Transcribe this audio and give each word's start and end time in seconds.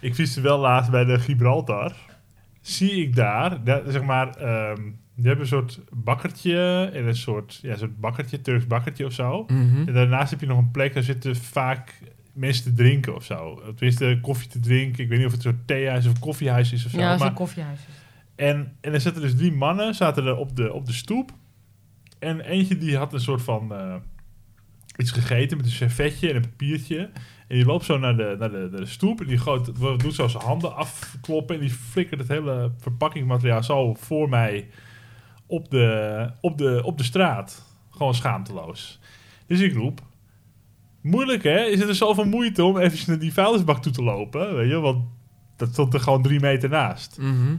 Ik 0.00 0.14
viste 0.14 0.40
wel 0.40 0.58
laatst 0.58 0.90
bij 0.90 1.04
de 1.04 1.18
Gibraltar. 1.18 1.92
Zie 2.60 2.90
ik 2.90 3.16
daar, 3.16 3.64
daar 3.64 3.82
zeg 3.86 4.02
maar, 4.02 4.36
ehm 4.36 4.90
die 5.18 5.26
hebben 5.26 5.44
een 5.44 5.50
soort 5.50 5.80
bakkertje 5.90 6.90
en 6.92 7.06
een 7.06 7.16
soort, 7.16 7.58
ja, 7.62 7.70
een 7.70 7.78
soort 7.78 8.00
bakkertje, 8.00 8.40
Turks 8.40 8.66
bakkertje 8.66 9.04
of 9.04 9.12
zo. 9.12 9.44
En 9.86 9.92
daarnaast 9.92 10.30
heb 10.30 10.40
je 10.40 10.46
nog 10.46 10.58
een 10.58 10.70
plek, 10.70 10.94
daar 10.94 11.02
zitten 11.02 11.36
vaak 11.36 12.00
mensen 12.32 12.64
te 12.64 12.72
drinken 12.72 13.14
of 13.14 13.24
zo. 13.24 13.62
Tenminste, 13.74 14.18
koffie 14.22 14.48
te 14.48 14.60
drinken. 14.60 15.02
Ik 15.02 15.08
weet 15.08 15.18
niet 15.18 15.26
of 15.26 15.32
het 15.32 15.44
een 15.44 15.52
soort 15.52 15.66
theehuis 15.66 16.06
of 16.06 16.18
koffiehuis 16.18 16.72
is 16.72 16.84
of 16.84 16.90
zo. 16.90 16.98
Ja, 16.98 17.16
zo'n 17.16 17.26
maar, 17.26 17.34
koffiehuis. 17.34 17.80
en, 18.36 18.76
en 18.80 18.92
er 18.92 19.00
zaten 19.00 19.20
dus 19.20 19.36
drie 19.36 19.52
mannen 19.52 19.94
zaten 19.94 20.26
er 20.26 20.36
op 20.36 20.56
de, 20.56 20.72
op 20.72 20.86
de 20.86 20.92
stoep. 20.92 21.30
En 22.18 22.40
eentje 22.40 22.78
die 22.78 22.96
had 22.96 23.12
een 23.12 23.20
soort 23.20 23.42
van 23.42 23.72
eh, 23.72 23.94
iets 24.98 25.10
gegeten 25.10 25.56
met 25.56 25.66
een 25.66 25.72
servetje 25.72 26.28
en 26.28 26.36
een 26.36 26.48
papiertje. 26.48 26.98
En 27.48 27.56
die 27.56 27.64
loopt 27.64 27.84
zo 27.84 27.98
naar 27.98 28.16
de, 28.16 28.36
naar 28.38 28.50
de, 28.50 28.68
naar 28.70 28.80
de 28.80 28.86
stoep. 28.86 29.20
En 29.20 29.26
die 29.26 29.38
gooit, 29.38 29.70
doet 30.00 30.14
zo 30.14 30.28
zijn 30.28 30.42
handen 30.42 30.76
afkloppen. 30.76 31.54
En 31.54 31.60
die 31.60 31.70
flikkert 31.70 32.20
het 32.20 32.28
hele 32.28 32.72
verpakkingsmateriaal 32.78 33.62
zo 33.62 33.94
voor 33.94 34.28
mij 34.28 34.68
op 35.46 35.70
de, 35.70 36.30
op 36.40 36.58
de, 36.58 36.80
op 36.84 36.98
de 36.98 37.04
straat. 37.04 37.66
Gewoon 37.90 38.14
schaamteloos. 38.14 39.00
Dus 39.46 39.60
ik 39.60 39.74
roep. 39.74 40.00
Moeilijk 41.02 41.42
hè? 41.42 41.64
Is 41.64 41.80
het 41.80 41.88
er 41.88 41.94
zoveel 41.94 42.24
moeite 42.24 42.64
om 42.64 42.78
even 42.78 42.98
naar 43.06 43.18
die 43.18 43.32
vuilnisbak 43.32 43.82
toe 43.82 43.92
te 43.92 44.02
lopen? 44.02 44.54
Weet 44.54 44.70
je, 44.70 44.80
want 44.80 45.04
dat 45.56 45.72
stond 45.72 45.94
er 45.94 46.00
gewoon 46.00 46.22
drie 46.22 46.40
meter 46.40 46.68
naast. 46.68 47.18
Mhm. 47.20 47.56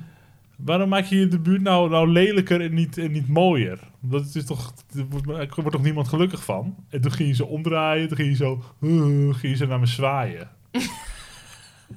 Waarom 0.63 0.89
maak 0.89 1.05
je 1.05 1.27
de 1.27 1.39
buurt 1.39 1.61
nou, 1.61 1.89
nou 1.89 2.07
lelijker 2.07 2.61
en 2.61 2.73
niet, 2.73 2.97
en 2.97 3.11
niet 3.11 3.27
mooier? 3.27 3.79
Dat 3.99 4.35
is 4.35 4.45
toch, 4.45 4.73
er 4.95 5.05
wordt, 5.09 5.27
er 5.27 5.49
wordt 5.55 5.71
toch 5.71 5.83
niemand 5.83 6.07
gelukkig 6.07 6.43
van? 6.43 6.75
En 6.89 7.01
toen 7.01 7.11
ging 7.11 7.29
je 7.29 7.35
zo 7.35 7.43
omdraaien, 7.43 8.07
toen 8.07 8.17
ging 8.17 8.29
je 8.29 8.35
zo, 8.35 8.63
uh, 8.79 9.35
ging 9.35 9.53
je 9.53 9.55
zo 9.55 9.65
naar 9.65 9.79
me 9.79 9.85
zwaaien. 9.85 10.49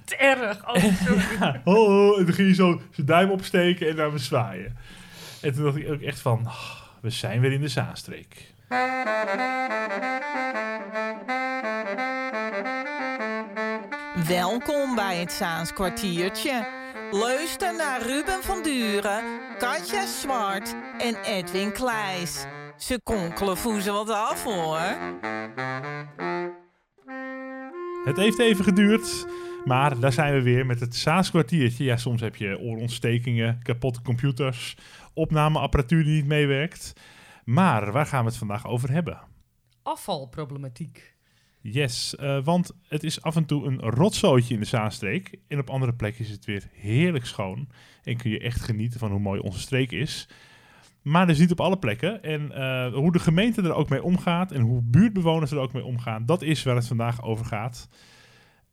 Te 0.05 0.17
erg. 0.17 0.69
Oh, 0.69 0.85
sorry. 1.05 1.61
Oh, 1.65 2.19
en 2.19 2.25
toen 2.25 2.35
ging 2.35 2.49
je 2.49 2.55
zo 2.55 2.81
zijn 2.91 3.07
duim 3.07 3.31
opsteken 3.31 3.89
en 3.89 3.97
naar 3.97 4.13
me 4.13 4.19
zwaaien. 4.19 4.77
En 5.41 5.53
toen 5.53 5.65
dacht 5.65 5.77
ik 5.77 5.91
ook 5.91 6.01
echt 6.01 6.21
van, 6.21 6.47
ah, 6.47 6.71
we 7.01 7.11
zijn 7.11 7.41
weer 7.41 7.53
in 7.53 7.61
de 7.61 7.69
Zaanstreek. 7.69 8.53
Welkom 14.29 14.95
bij 14.95 15.17
het 15.17 15.33
Zaans 15.33 15.73
kwartiertje. 15.73 16.82
Luister 17.15 17.77
naar 17.77 18.03
Ruben 18.03 18.43
van 18.43 18.63
Duren, 18.63 19.25
Katja 19.59 20.07
Zwart 20.07 20.75
en 20.99 21.15
Edwin 21.25 21.73
Kleijs. 21.73 22.45
Ze 22.77 23.01
konkelen 23.03 23.57
voezen 23.57 23.93
wat 23.93 24.11
af 24.11 24.45
hoor. 24.45 24.79
Het 28.05 28.17
heeft 28.17 28.39
even 28.39 28.65
geduurd, 28.65 29.27
maar 29.65 30.01
daar 30.01 30.13
zijn 30.13 30.35
we 30.35 30.43
weer 30.43 30.67
met 30.67 30.81
het 30.81 30.95
Saans 30.95 31.31
kwartiertje. 31.31 31.85
Ja, 31.85 31.97
soms 31.97 32.21
heb 32.21 32.37
je 32.37 32.59
oorontstekingen, 32.59 33.63
kapotte 33.63 34.03
computers, 34.03 34.77
opnameapparatuur 35.15 36.05
die 36.05 36.15
niet 36.15 36.27
meewerkt. 36.27 36.93
Maar 37.45 37.93
waar 37.93 38.07
gaan 38.07 38.25
we 38.25 38.31
het 38.31 38.39
vandaag 38.39 38.67
over 38.67 38.91
hebben? 38.91 39.21
Afvalproblematiek. 39.83 41.12
Yes, 41.63 42.17
eh, 42.17 42.45
want 42.45 42.73
het 42.89 43.05
is 43.05 43.23
af 43.23 43.37
en 43.37 43.45
toe 43.45 43.67
een 43.67 43.81
rotzootje 43.81 44.55
in 44.55 44.61
de 44.61 44.67
Zaanstreek. 44.67 45.39
En 45.49 45.59
op 45.59 45.71
andere 45.71 45.95
plekken 45.95 46.25
is 46.25 46.31
het 46.31 46.45
weer 46.45 46.69
heerlijk 46.73 47.27
schoon. 47.27 47.69
En 48.03 48.17
kun 48.17 48.31
je 48.31 48.41
echt 48.41 48.61
genieten 48.61 48.99
van 48.99 49.11
hoe 49.11 49.21
mooi 49.21 49.41
onze 49.41 49.61
streek 49.61 49.93
is. 49.93 50.29
Maar 51.03 51.27
dus 51.27 51.39
niet 51.39 51.51
op 51.51 51.61
alle 51.61 51.79
plekken. 51.79 52.23
En 52.23 52.53
eh, 52.53 52.95
hoe 52.95 53.13
de 53.13 53.19
gemeente 53.19 53.63
er 53.63 53.75
ook 53.75 53.89
mee 53.89 54.03
omgaat 54.03 54.53
en 54.53 54.61
hoe 54.61 54.83
buurtbewoners 54.83 55.51
er 55.51 55.59
ook 55.59 55.73
mee 55.73 55.85
omgaan, 55.85 56.27
dat 56.27 56.43
is 56.43 56.63
waar 56.63 56.75
het 56.75 56.87
vandaag 56.87 57.23
over 57.23 57.45
gaat. 57.45 57.89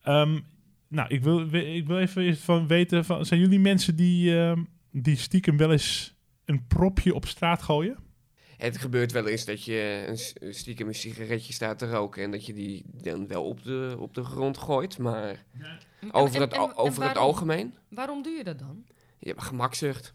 Ehm, 0.01 0.39
nou, 0.87 1.07
ik 1.09 1.23
wil, 1.23 1.53
ik 1.53 1.87
wil 1.87 1.99
even 1.99 2.37
van 2.37 2.67
weten, 2.67 3.05
van, 3.05 3.25
zijn 3.25 3.39
jullie 3.39 3.59
mensen 3.59 3.95
die, 3.95 4.39
ehm, 4.39 4.63
die 4.91 5.15
stiekem 5.15 5.57
wel 5.57 5.71
eens 5.71 6.15
een 6.45 6.67
propje 6.67 7.15
op 7.15 7.25
straat 7.25 7.61
gooien? 7.61 7.97
Het 8.59 8.77
gebeurt 8.77 9.11
wel 9.11 9.27
eens 9.27 9.45
dat 9.45 9.63
je 9.63 10.03
een 10.41 10.53
stiekem 10.53 10.87
een 10.87 10.95
sigaretje 10.95 11.53
staat 11.53 11.79
te 11.79 11.89
roken 11.89 12.23
en 12.23 12.31
dat 12.31 12.45
je 12.45 12.53
die 12.53 12.83
dan 13.01 13.27
wel 13.27 13.43
op 13.45 13.63
de, 13.63 13.95
op 13.99 14.13
de 14.13 14.23
grond 14.23 14.57
gooit. 14.57 14.97
Maar 14.97 15.45
over, 16.11 16.35
En- 16.35 16.41
het, 16.41 16.53
en- 16.53 16.75
over 16.75 17.03
het 17.07 17.17
algemeen, 17.17 17.73
Waarom 17.89 18.23
doe 18.23 18.33
je 18.33 18.43
dat 18.43 18.59
dan? 18.59 18.85
je 19.19 19.27
hebt 19.29 19.43
gemakzucht. 19.43 20.13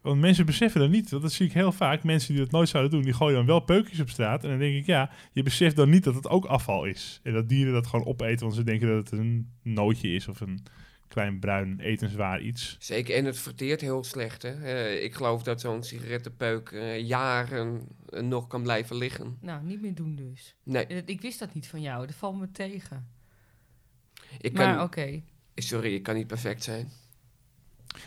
Want 0.00 0.20
mensen 0.20 0.46
beseffen 0.46 0.80
dat 0.80 0.90
niet. 0.90 1.10
Want 1.10 1.22
dat 1.22 1.32
zie 1.32 1.46
ik 1.46 1.52
heel 1.52 1.72
vaak. 1.72 2.02
Mensen 2.04 2.32
die 2.34 2.42
dat 2.42 2.50
nooit 2.52 2.68
zouden 2.68 2.92
doen, 2.92 3.02
die 3.02 3.12
gooien 3.12 3.36
dan 3.36 3.46
wel 3.46 3.60
peukjes 3.60 4.00
op 4.00 4.08
straat. 4.08 4.44
En 4.44 4.50
dan 4.50 4.58
denk 4.58 4.74
ik, 4.74 4.86
ja, 4.86 5.10
je 5.32 5.42
beseft 5.42 5.76
dan 5.76 5.90
niet 5.90 6.04
dat 6.04 6.14
het 6.14 6.28
ook 6.28 6.44
afval 6.44 6.84
is. 6.84 7.20
En 7.22 7.32
dat 7.32 7.48
dieren 7.48 7.72
dat 7.72 7.86
gewoon 7.86 8.06
opeten, 8.06 8.44
want 8.44 8.54
ze 8.54 8.64
denken 8.64 8.88
dat 8.88 9.10
het 9.10 9.18
een 9.20 9.50
nootje 9.62 10.08
is 10.08 10.28
of 10.28 10.40
een 10.40 10.62
klein 11.12 11.38
bruin 11.38 11.80
etenswaar 11.80 12.40
iets. 12.40 12.76
Zeker, 12.78 13.14
en 13.14 13.24
het 13.24 13.38
verteert 13.38 13.80
heel 13.80 14.04
slecht. 14.04 14.42
Hè? 14.42 14.50
Eh, 14.50 15.04
ik 15.04 15.14
geloof 15.14 15.42
dat 15.42 15.60
zo'n 15.60 15.82
sigarettenpeuk 15.82 16.70
eh, 16.70 16.98
jaren 16.98 17.88
eh, 18.08 18.22
nog 18.22 18.46
kan 18.46 18.62
blijven 18.62 18.96
liggen. 18.96 19.36
Nou, 19.40 19.64
niet 19.64 19.82
meer 19.82 19.94
doen 19.94 20.14
dus. 20.14 20.54
Nee, 20.62 20.86
Ik 20.86 21.20
wist 21.20 21.38
dat 21.38 21.54
niet 21.54 21.66
van 21.66 21.80
jou. 21.80 22.06
Dat 22.06 22.14
valt 22.14 22.38
me 22.40 22.50
tegen. 22.50 23.06
ik 24.40 24.52
Maar 24.52 24.82
oké. 24.82 25.22
sorry, 25.54 25.94
ik 25.94 26.02
kan 26.02 26.14
niet 26.14 26.26
perfect 26.26 26.62
zijn. 26.62 26.90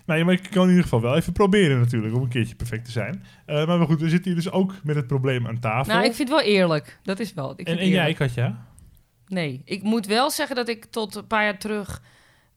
Nou, 0.06 0.20
ja, 0.20 0.26
maar 0.26 0.34
ik 0.34 0.48
kan 0.50 0.64
in 0.64 0.70
ieder 0.70 0.84
geval 0.84 1.02
wel 1.02 1.16
even 1.16 1.34
proberen 1.34 1.80
natuurlijk, 1.80 2.16
om 2.16 2.22
een 2.22 2.30
keertje 2.30 2.56
perfect 2.56 2.86
te 2.86 2.92
zijn. 2.92 3.26
Eh, 3.46 3.68
maar 3.68 3.86
goed, 3.86 4.02
we 4.02 4.10
zitten 4.10 4.32
hier 4.32 4.42
dus 4.42 4.52
ook 4.52 4.74
met 4.84 4.96
het 4.96 5.08
probleem 5.08 5.48
aan 5.48 5.60
tafel. 5.60 5.94
Nou, 5.94 6.06
ik 6.06 6.14
vind 6.14 6.30
het 6.30 6.38
wel 6.38 6.48
eerlijk. 6.48 7.00
Dat 7.04 7.20
is 7.20 7.34
wel. 7.34 7.52
Ik 7.52 7.68
vind 7.68 7.80
en, 7.80 7.84
en 7.86 7.90
jij. 7.90 8.14
Katja? 8.14 8.68
Nee, 9.28 9.62
ik 9.66 9.84
moet 9.84 10.06
wel 10.06 10.32
zeggen 10.32 10.56
dat 10.56 10.68
ik 10.68 10.86
tot 10.86 11.16
een 11.16 11.28
paar 11.28 11.44
jaar 11.44 11.58
terug... 11.58 12.02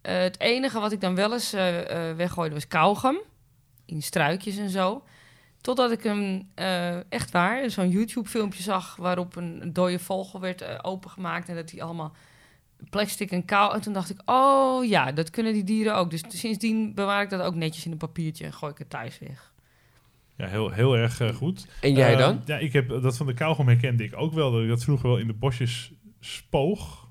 eh, 0.08 0.22
het 0.22 0.40
enige 0.40 0.80
wat 0.80 0.92
ik 0.92 1.00
dan 1.00 1.14
wel 1.14 1.32
eens 1.32 1.52
eh, 1.52 2.08
eh, 2.10 2.16
weggooide 2.16 2.54
was 2.54 2.68
kauwgom. 2.68 3.18
In 3.86 4.02
struikjes 4.02 4.56
en 4.56 4.70
zo. 4.70 5.02
Totdat 5.60 5.90
ik 5.90 6.04
een, 6.04 6.48
eh, 6.54 7.12
echt 7.12 7.30
waar, 7.30 7.70
zo'n 7.70 7.90
YouTube-filmpje 7.90 8.62
zag... 8.62 8.96
waarop 8.96 9.36
een, 9.36 9.72
dode 9.72 9.98
vogel 9.98 10.40
werd 10.40 10.84
opengemaakt... 10.84 11.48
en 11.48 11.54
dat 11.54 11.68
die 11.68 11.82
allemaal 11.82 12.12
plastic 12.90 13.30
en 13.30 13.44
kou... 13.44 13.74
En 13.74 13.80
toen 13.80 13.92
dacht 13.92 14.10
ik, 14.10 14.20
oh 14.24 14.84
ja, 14.84 15.12
dat 15.12 15.30
kunnen 15.30 15.52
die 15.52 15.64
dieren 15.64 15.96
ook. 15.96 16.10
Dus 16.10 16.22
sindsdien 16.28 16.94
bewaar 16.94 17.22
ik 17.22 17.30
dat 17.30 17.40
ook 17.40 17.54
netjes 17.54 17.84
in 17.84 17.92
een 17.92 17.98
papiertje... 17.98 18.44
en 18.44 18.52
gooi 18.52 18.72
ik 18.72 18.78
het 18.78 18.90
thuis 18.90 19.18
weg. 19.18 19.52
Ja, 20.36 20.46
heel, 20.46 20.70
heel 20.70 20.96
erg 20.96 21.20
goed. 21.34 21.66
En 21.80 21.92
jij 21.92 22.16
dan? 22.16 22.42
Ja, 22.44 22.58
ik 22.58 22.72
heb 22.72 22.88
dat 22.88 23.16
van 23.16 23.26
de 23.26 23.34
kauwgom 23.34 23.66
herkende 23.68 24.04
ik 24.04 24.16
ook 24.16 24.32
wel. 24.32 24.50
Dat 24.52 24.62
ik 24.62 24.68
dat 24.68 24.84
vroeger 24.84 25.08
wel 25.08 25.18
in 25.18 25.26
de 25.26 25.32
bosjes 25.32 25.92
spoog. 26.20 27.07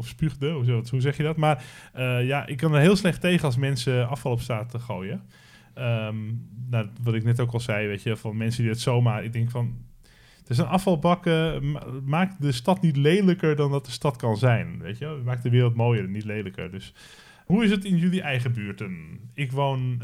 Of 0.00 0.06
spuugde, 0.06 0.50
hoe, 0.50 1.00
zeg 1.00 1.16
je 1.16 1.22
dat? 1.22 1.36
Maar 1.36 1.64
eh, 1.92 2.26
ja, 2.26 2.46
ik 2.46 2.56
kan 2.56 2.74
er 2.74 2.80
heel 2.80 2.96
slecht 2.96 3.20
tegen 3.20 3.44
als 3.44 3.56
mensen 3.56 4.08
afval 4.08 4.32
op 4.32 4.40
straat 4.40 4.74
gooien. 4.78 5.22
Ehm, 5.74 6.16
nou, 6.70 6.88
wat 7.02 7.14
ik 7.14 7.24
net 7.24 7.40
ook 7.40 7.52
al 7.52 7.60
zei, 7.60 7.86
weet 7.86 8.02
je, 8.02 8.16
van 8.16 8.36
mensen 8.36 8.62
die 8.62 8.70
het 8.70 8.80
zomaar... 8.80 9.24
Ik 9.24 9.32
denk 9.32 9.50
van, 9.50 9.84
het 10.38 10.50
is 10.50 10.58
een 10.58 10.66
afvalbakken, 10.66 11.70
ma- 11.70 11.84
maakt 12.04 12.42
de 12.42 12.52
stad 12.52 12.82
niet 12.82 12.96
lelijker 12.96 13.56
dan 13.56 13.70
dat 13.70 13.84
de 13.84 13.90
stad 13.90 14.16
kan 14.16 14.36
zijn, 14.36 14.78
weet 14.78 14.98
je. 14.98 15.20
Maakt 15.24 15.42
de 15.42 15.50
wereld 15.50 15.74
mooier, 15.74 16.08
niet 16.08 16.24
lelijker. 16.24 16.70
Dus 16.70 16.94
hoe 17.44 17.64
is 17.64 17.70
het 17.70 17.84
in 17.84 17.96
jullie 17.96 18.22
eigen 18.22 18.52
buurten? 18.52 19.20
Ik 19.34 19.52
woon, 19.52 19.96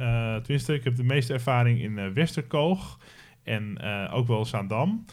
tenminste, 0.43 0.75
ik 0.75 0.85
heb 0.85 0.97
de 0.97 1.05
meeste 1.05 1.33
ervaring 1.33 1.81
in 1.81 1.99
eh, 1.99 2.09
Westerkoog 2.09 2.99
en 3.43 3.81
ook 4.11 4.27
wel 4.27 4.45
Zaandam. 4.45 5.05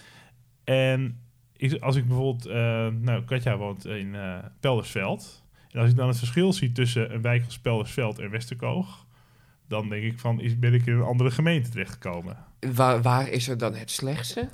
En 0.64 1.22
ik, 1.63 1.81
als 1.81 1.96
ik 1.96 2.07
bijvoorbeeld, 2.07 2.46
eh, 2.46 2.88
nou, 2.88 3.24
Katja 3.24 3.57
woont 3.57 3.85
in 3.85 4.16
eh, 4.16 4.38
Peldersveld. 4.59 5.44
En 5.72 5.79
als 5.79 5.90
ik 5.90 5.96
dan 5.96 6.07
het 6.07 6.18
verschil 6.18 6.53
zie 6.53 6.72
tussen 6.72 7.13
een 7.13 7.22
wijk 7.22 7.46
als 7.46 7.59
Peldersveld 7.59 8.19
en 8.19 8.29
Westerkoog, 8.29 9.06
dan 9.68 9.90
denk 9.90 10.03
ik 10.03 10.19
van, 10.19 10.41
is, 10.41 10.59
ben 10.59 10.73
ik 10.73 10.85
in 10.85 10.94
een 10.94 11.02
andere 11.02 11.31
gemeente 11.31 11.69
terechtgekomen. 11.69 12.38
Waar, 12.73 13.02
waar 13.02 13.29
is 13.29 13.47
er 13.47 13.57
dan 13.57 13.75
het 13.75 13.91
slechtste? 13.91 14.50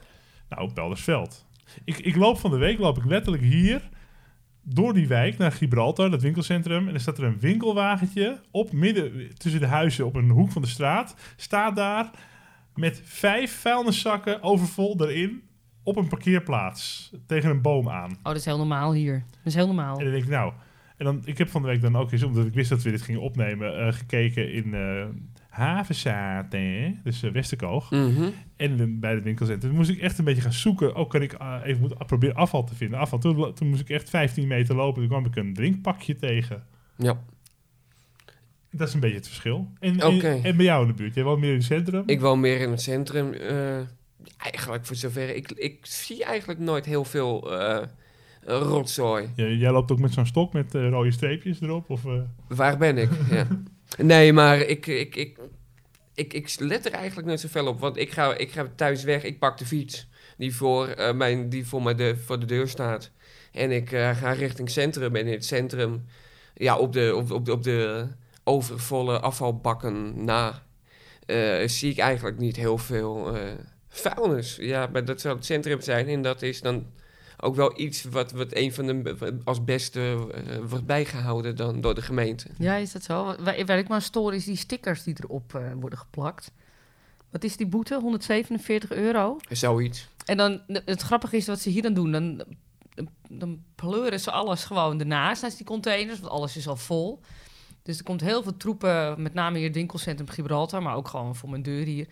Nou, 0.49 0.73
Peldersveld. 0.73 1.45
Ik, 1.83 1.97
ik 1.97 2.15
loop 2.15 2.39
van 2.39 2.51
de 2.51 2.57
week, 2.57 2.79
loop 2.79 2.97
ik 2.97 3.05
letterlijk 3.05 3.43
hier 3.43 3.89
door 4.63 4.93
die 4.93 5.07
wijk 5.07 5.37
naar 5.37 5.51
Gibraltar, 5.51 6.11
dat 6.11 6.21
winkelcentrum. 6.21 6.87
En 6.87 6.93
er 6.93 6.99
staat 6.99 7.17
er 7.17 7.23
een 7.23 7.39
winkelwagentje 7.39 8.41
op 8.51 8.71
midden 8.71 9.37
tussen 9.37 9.61
de 9.61 9.67
huizen 9.67 10.05
op 10.05 10.15
een 10.15 10.29
hoek 10.29 10.51
van 10.51 10.61
de 10.61 10.67
straat. 10.67 11.15
Staat 11.35 11.75
daar 11.75 12.09
met 12.75 13.01
vijf 13.03 13.59
vuilniszakken 13.59 14.43
overvol 14.43 14.95
erin 15.01 15.48
op 15.89 15.95
een 15.97 16.07
parkeerplaats 16.07 17.11
tegen 17.25 17.49
een 17.49 17.61
boom 17.61 17.89
aan. 17.89 18.11
Oh, 18.11 18.23
dat 18.23 18.35
is 18.35 18.45
heel 18.45 18.57
normaal 18.57 18.93
hier. 18.93 19.23
Dat 19.31 19.45
is 19.45 19.53
heel 19.55 19.65
normaal. 19.65 19.97
En 19.97 20.03
dan 20.03 20.11
denk 20.13 20.23
ik, 20.23 20.29
nou... 20.29 20.53
En 20.97 21.05
dan, 21.05 21.21
ik 21.25 21.37
heb 21.37 21.49
van 21.49 21.61
de 21.61 21.67
week 21.67 21.81
dan 21.81 21.95
ook 21.95 22.11
eens, 22.11 22.23
omdat 22.23 22.45
ik 22.45 22.53
wist 22.53 22.69
dat 22.69 22.81
we 22.81 22.91
dit 22.91 23.01
gingen 23.01 23.21
opnemen, 23.21 23.79
eh, 23.85 23.93
gekeken 23.93 24.51
in 24.53 24.73
eh 24.73 25.05
Havenzaat, 25.49 26.51
hè, 26.51 26.93
dus 27.03 27.23
eh, 27.23 27.31
Westerkoog. 27.31 27.91
Mhm. 27.91 28.29
En 28.55 28.77
de- 28.77 28.87
bij 28.87 29.15
de 29.15 29.21
winkelcentrum. 29.21 29.69
Toen 29.69 29.79
moest 29.79 29.89
ik 29.89 29.99
echt 29.99 30.17
een 30.17 30.25
beetje 30.25 30.41
gaan 30.41 30.53
zoeken. 30.53 30.95
Ook 30.95 31.09
kan 31.09 31.21
ik 31.21 31.33
eh, 31.33 31.55
even 31.63 31.79
moeten 31.81 32.05
proberen 32.05 32.35
afval 32.35 32.63
te 32.63 32.75
vinden. 32.75 32.99
Afval. 32.99 33.19
Toen, 33.19 33.53
toen 33.53 33.67
moest 33.69 33.81
ik 33.81 33.89
echt 33.89 34.09
15 34.09 34.47
meter 34.47 34.75
lopen. 34.75 34.99
Toen 34.99 35.09
kwam 35.09 35.25
ik 35.25 35.35
een 35.35 35.53
drinkpakje 35.53 36.15
tegen. 36.15 36.63
Ja. 36.97 37.19
Dat 38.71 38.87
is 38.87 38.93
een 38.93 38.99
beetje 38.99 39.15
het 39.15 39.27
verschil. 39.27 39.67
En, 39.79 40.03
Oké. 40.05 40.27
en, 40.27 40.43
en 40.43 40.55
bij 40.55 40.65
jou 40.65 40.81
in 40.81 40.87
de 40.87 40.93
buurt? 40.93 41.13
Jij 41.13 41.23
woont 41.23 41.39
meer 41.39 41.49
in 41.51 41.55
het 41.57 41.65
centrum? 41.65 42.03
Ik 42.05 42.19
woon 42.21 42.39
meer 42.39 42.59
in 42.59 42.71
het 42.71 42.81
centrum. 42.81 43.33
Eigenlijk 44.37 44.85
voor 44.85 44.95
zover. 44.95 45.35
Ik, 45.35 45.51
ik 45.51 45.77
zie 45.81 46.23
eigenlijk 46.23 46.59
nooit 46.59 46.85
heel 46.85 47.05
veel 47.05 47.59
eh, 47.59 47.85
rotzooi. 48.43 49.29
Jij, 49.35 49.55
jij 49.55 49.71
loopt 49.71 49.91
ook 49.91 49.99
met 49.99 50.13
zo'n 50.13 50.25
stok 50.25 50.53
met 50.53 50.75
eh, 50.75 50.89
rode 50.89 51.11
streepjes 51.11 51.61
erop? 51.61 51.89
Of, 51.89 52.05
eh? 52.05 52.21
Waar 52.47 52.77
ben 52.77 52.97
ik? 52.97 53.09
ja. 53.31 53.47
Nee, 53.97 54.33
maar 54.33 54.59
ik, 54.59 54.87
ik, 54.87 55.15
ik, 55.15 55.37
ik, 56.13 56.33
ik 56.33 56.55
let 56.59 56.85
er 56.85 56.91
eigenlijk 56.91 57.27
niet 57.27 57.39
zoveel 57.39 57.67
op. 57.67 57.79
Want 57.79 57.97
ik 57.97 58.11
ga, 58.11 58.35
ik 58.35 58.51
ga 58.51 58.71
thuis 58.75 59.03
weg, 59.03 59.23
ik 59.23 59.39
pak 59.39 59.57
de 59.57 59.65
fiets 59.65 60.07
die 60.37 60.55
voor, 60.55 60.95
mijn, 61.15 61.49
die 61.49 61.67
voor, 61.67 61.83
mij 61.83 61.95
de, 61.95 62.17
voor 62.17 62.39
de 62.39 62.45
deur 62.45 62.67
staat. 62.67 63.11
En 63.51 63.71
ik 63.71 63.89
ga 63.89 64.31
richting 64.31 64.69
centrum. 64.69 65.15
En 65.15 65.25
in 65.25 65.31
het 65.31 65.45
centrum, 65.45 66.05
ja, 66.53 66.77
op 66.77 66.93
de, 66.93 67.15
op, 67.15 67.31
op, 67.31 67.49
op 67.49 67.63
de 67.63 68.07
overvolle 68.43 69.19
afvalbakken 69.19 70.23
na, 70.23 70.63
zie 71.65 71.91
ik 71.91 71.97
eigenlijk 71.97 72.37
niet 72.37 72.55
heel 72.55 72.77
veel 72.77 73.37
vuilnis. 73.89 74.55
Ja, 74.55 74.87
maar 74.91 75.05
dat 75.05 75.21
zou 75.21 75.35
het 75.35 75.45
centrum 75.45 75.81
zijn. 75.81 76.07
En 76.07 76.21
dat 76.21 76.41
is 76.41 76.61
dan 76.61 76.85
ook 77.41 77.55
wel 77.55 77.79
iets 77.79 78.03
wat, 78.03 78.31
wat 78.31 78.55
een 78.55 78.73
van 78.73 78.85
de 78.85 79.37
als 79.43 79.63
beste 79.63 80.27
eh, 80.33 80.57
wordt 80.67 80.85
bijgehouden 80.85 81.55
dan 81.55 81.81
door 81.81 81.95
de 81.95 82.01
gemeente. 82.01 82.47
Ja, 82.57 82.75
is 82.75 82.91
dat 82.91 83.03
zo? 83.03 83.35
Waar, 83.39 83.65
waar 83.65 83.77
ik 83.77 83.87
maar 83.87 84.01
stoor 84.01 84.33
is 84.33 84.45
die 84.45 84.55
stickers 84.55 85.03
die 85.03 85.15
erop 85.23 85.55
eh, 85.55 85.61
worden 85.79 85.99
geplakt. 85.99 86.51
Wat 87.29 87.43
is 87.43 87.57
die 87.57 87.67
boete? 87.67 87.99
147 87.99 88.91
euro. 88.91 89.37
Zoiets. 89.49 90.07
En 90.25 90.37
dan, 90.37 90.61
het 90.67 91.01
grappige 91.01 91.37
is 91.37 91.47
wat 91.47 91.59
ze 91.59 91.69
hier 91.69 91.81
dan 91.81 91.93
doen. 91.93 92.11
Dan, 92.11 92.43
dan 93.29 93.63
pleuren 93.75 94.19
ze 94.19 94.31
alles 94.31 94.65
gewoon 94.65 94.99
ernaast, 94.99 95.41
naast 95.41 95.57
die 95.57 95.65
containers. 95.65 96.19
Want 96.19 96.31
alles 96.31 96.57
is 96.57 96.67
al 96.67 96.75
vol. 96.75 97.21
Dus 97.83 97.97
er 97.97 98.03
komt 98.03 98.21
heel 98.21 98.43
veel 98.43 98.57
troepen, 98.57 99.21
met 99.21 99.33
name 99.33 99.57
hier 99.57 99.67
het 99.67 99.75
winkelcentrum 99.75 100.29
Gibraltar, 100.29 100.81
maar 100.81 100.95
ook 100.95 101.07
gewoon 101.07 101.35
voor 101.35 101.49
mijn 101.49 101.61
deur 101.61 101.85
hier. 101.85 102.07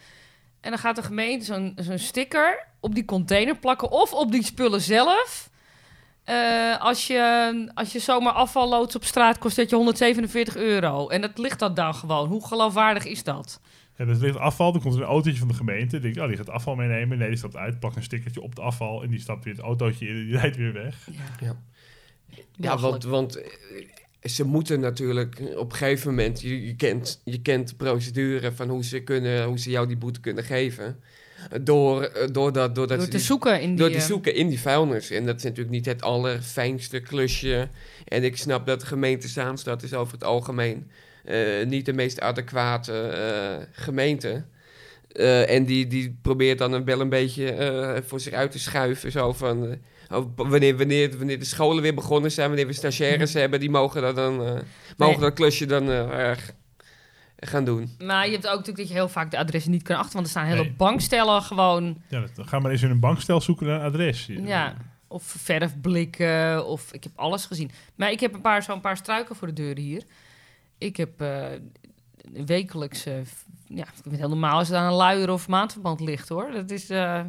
En 0.62 0.70
dan 0.70 0.80
gaat 0.80 0.96
de 0.96 1.04
gemeente 1.04 1.46
zo'n 1.46 1.74
zo'n 1.76 1.98
sticker 1.98 2.68
op 2.80 2.96
die 2.96 3.06
container 3.06 3.58
plakken 3.58 3.92
of 3.92 4.14
op 4.14 4.32
die 4.32 4.44
spullen 4.44 4.82
zelf. 4.82 5.50
Eh, 6.24 6.82
als, 6.82 7.08
je, 7.08 7.72
als 7.74 7.92
je 7.92 8.00
zomaar 8.00 8.34
afval 8.34 8.70
loods 8.70 8.96
op 8.96 9.04
straat, 9.04 9.38
kost 9.38 9.56
dat 9.56 9.70
je 9.70 9.76
147 9.76 10.56
euro. 10.56 11.08
En 11.10 11.22
dat 11.22 11.38
ligt 11.38 11.60
dat 11.60 11.76
dan 11.76 11.96
gewoon. 11.96 12.28
Hoe 12.28 12.48
geloofwaardig 12.48 13.06
is 13.06 13.24
dat? 13.24 13.62
Ja, 13.98 14.06
dat 14.06 14.18
ligt 14.18 14.38
afval, 14.38 14.72
dan 14.72 14.82
komt 14.82 14.94
er 14.94 15.02
een 15.02 15.08
autootje 15.08 15.40
van 15.40 15.48
de 15.48 15.54
gemeente. 15.54 16.00
Denkt, 16.00 16.20
oh, 16.20 16.28
die 16.28 16.38
gaat 16.38 16.50
afval 16.50 16.76
meenemen. 16.76 17.18
Nee, 17.18 17.28
die 17.28 17.38
stapt 17.38 17.56
uit, 17.56 17.80
pakt 17.80 17.96
een 17.96 18.04
stickertje 18.04 18.42
op 18.42 18.50
het 18.50 18.60
afval 18.60 19.04
en 19.04 19.10
die 19.10 19.20
stapt 19.20 19.44
weer 19.44 19.54
het 19.54 19.64
autootje 19.64 20.08
in 20.08 20.16
en 20.16 20.26
die 20.26 20.38
rijdt 20.38 20.56
weer 20.56 20.74
weg. 20.74 21.10
Ja, 21.40 21.56
Belachelijk. 22.58 23.04
want, 23.04 23.04
want 23.04 23.36
eh, 23.42 23.88
ze 24.28 24.44
moeten 24.46 24.80
natuurlijk 24.80 25.40
op 25.56 25.72
een 25.72 25.78
gegeven 25.78 26.10
moment, 26.10 26.42
je, 26.42 26.66
je, 26.66 26.76
kent, 26.76 27.22
je 27.24 27.42
kent 27.42 27.70
de 27.70 27.76
procedure 27.76 28.52
van 28.52 28.70
hoe 28.70 28.84
ze, 28.84 29.00
kunnen, 29.00 29.44
hoe 29.46 29.60
ze 29.60 29.70
jou 29.70 29.88
die 29.88 29.98
boete 29.98 30.20
kunnen 30.20 30.44
geven. 30.44 31.00
Door, 31.62 32.02
eh, 32.04 32.28
doordat, 32.32 32.76
doordat 32.76 32.98
Door 32.98 33.06
ze 33.06 33.12
te 33.12 33.18
die- 33.18 33.26
zoeken 33.26 33.62
in 33.62 33.68
die... 33.70 33.78
door 33.78 33.90
te 33.90 33.96
eh, 33.96 34.02
zoeken 34.02 34.36
in 34.36 34.48
die 34.48 34.60
vuilnis. 34.60 35.12
En 35.12 35.26
dat 35.26 35.36
is 35.36 35.44
natuurlijk 35.44 35.70
niet 35.76 35.86
het 35.86 36.02
allerfijnste 36.02 37.00
klusje. 37.00 37.70
En 38.08 38.24
ik 38.24 38.38
snap 38.38 38.66
dat 38.66 38.80
de 38.80 38.86
gemeente 38.86 39.28
Zaanstad 39.28 39.84
is 39.84 39.94
over 39.94 40.14
het 40.14 40.24
algemeen 40.24 40.90
eh, 41.26 41.66
niet 41.66 41.86
de 41.86 41.94
meest 41.94 42.20
adequate 42.20 43.68
gemeente. 43.72 44.44
Eh, 45.12 45.50
en 45.50 45.66
die, 45.66 45.88
die 45.88 46.18
probeert 46.22 46.58
dan 46.58 46.86
wel 46.86 47.00
een 47.02 47.10
beetje 47.10 48.02
voor 48.06 48.20
zich 48.20 48.34
uit 48.34 48.52
te 48.52 48.60
schuiven. 48.60 49.12
Zo 49.12 49.34
van, 49.34 49.78
wanneer, 50.36 50.78
wanneer, 50.78 51.18
wanneer 51.18 51.40
de 51.40 51.46
scholen 51.46 51.82
weer 51.84 51.94
begonnen 51.94 52.32
zijn, 52.32 52.48
wanneer 52.48 52.68
we 52.68 52.74
stagiaires 52.74 53.34
hebben, 53.34 53.60
die 53.60 53.70
mogen 53.70 54.02
dat 54.02 54.16
dan 54.16 54.44
eh, 54.46 54.60
mogen 54.98 55.22
dat 55.22 55.34
klusje 55.34 55.66
dan 55.66 55.84
eh, 55.90 56.10
erg 56.10 56.52
gaan 57.40 57.66
doen. 57.66 57.90
Maar 58.04 58.26
je 58.26 58.32
hebt 58.32 58.46
ook 58.48 58.52
natuurlijk 58.52 58.78
dat 58.78 58.88
je 58.88 58.94
heel 58.94 59.10
vaak 59.10 59.32
de 59.32 59.38
adressen 59.38 59.72
niet 59.72 59.84
kan 59.84 59.96
achter, 59.98 60.14
want 60.14 60.26
er 60.26 60.32
staan 60.32 60.46
hele 60.46 60.62
Nee. 60.64 60.74
bankstellen 60.74 61.42
gewoon, 61.42 62.02
Ja, 62.08 62.20
dat, 62.20 62.36
dan 62.36 62.48
ga 62.48 62.60
maar 62.60 62.72
eens 62.72 62.82
in 62.82 62.90
een 62.90 63.00
bankstel 63.00 63.42
zoeken 63.42 63.66
naar 63.68 63.80
een 63.80 63.86
adres. 63.86 64.26
ja, 64.26 64.76
of 65.08 65.24
verfblikken, 65.24 66.66
of 66.66 66.94
ik 66.94 67.04
heb 67.04 67.12
alles 67.16 67.46
gezien. 67.46 67.72
Maar 67.96 68.12
ik 68.12 68.20
heb 68.20 68.34
een 68.34 68.42
paar, 68.42 68.64
zo'n 68.64 68.82
paar 68.82 68.98
struiken 68.98 69.36
voor 69.36 69.48
de 69.48 69.54
deur 69.54 69.78
hier. 69.78 70.04
Ik 70.78 70.98
heb 70.98 71.22
eh, 71.22 71.46
wekelijks, 72.46 73.06
eh, 73.06 73.14
ja, 73.68 73.84
ik 73.84 73.94
vind 73.94 74.06
het 74.06 74.18
heel 74.18 74.30
normaal 74.30 74.58
als 74.58 74.70
er 74.70 74.76
aan 74.78 74.88
een 74.88 74.94
luier 74.98 75.30
of 75.30 75.48
maandverband 75.48 76.00
ligt 76.00 76.30
hoor. 76.30 76.52
Dat 76.52 76.72
is, 76.72 76.90
eh, 76.90 77.22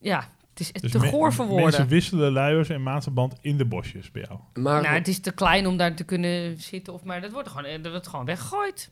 ja, 0.00 0.28
het 0.66 0.84
is 0.84 0.92
Dus 0.92 1.00
te 1.00 1.08
goor 1.08 1.32
voor 1.32 1.46
woorden. 1.46 1.64
Mensen 1.64 1.88
wisselen 1.88 2.32
luiers 2.32 2.68
en 2.68 2.82
maandverband 2.82 3.34
in 3.40 3.56
de 3.56 3.64
bosjes 3.64 4.10
bij 4.10 4.24
jou. 4.28 4.40
Maar 4.64 4.82
Nou, 4.82 4.94
het 4.94 5.08
is 5.08 5.20
te 5.20 5.32
klein 5.32 5.66
om 5.66 5.76
daar 5.76 5.94
te 5.94 6.04
kunnen 6.04 6.60
zitten, 6.60 6.92
of, 6.92 7.04
maar 7.04 7.20
dat 7.20 7.32
wordt 7.32 7.48
gewoon, 7.48 7.64
eh, 7.64 7.82
dat 7.82 7.92
wordt 7.92 8.08
gewoon 8.08 8.24
weggegooid. 8.24 8.90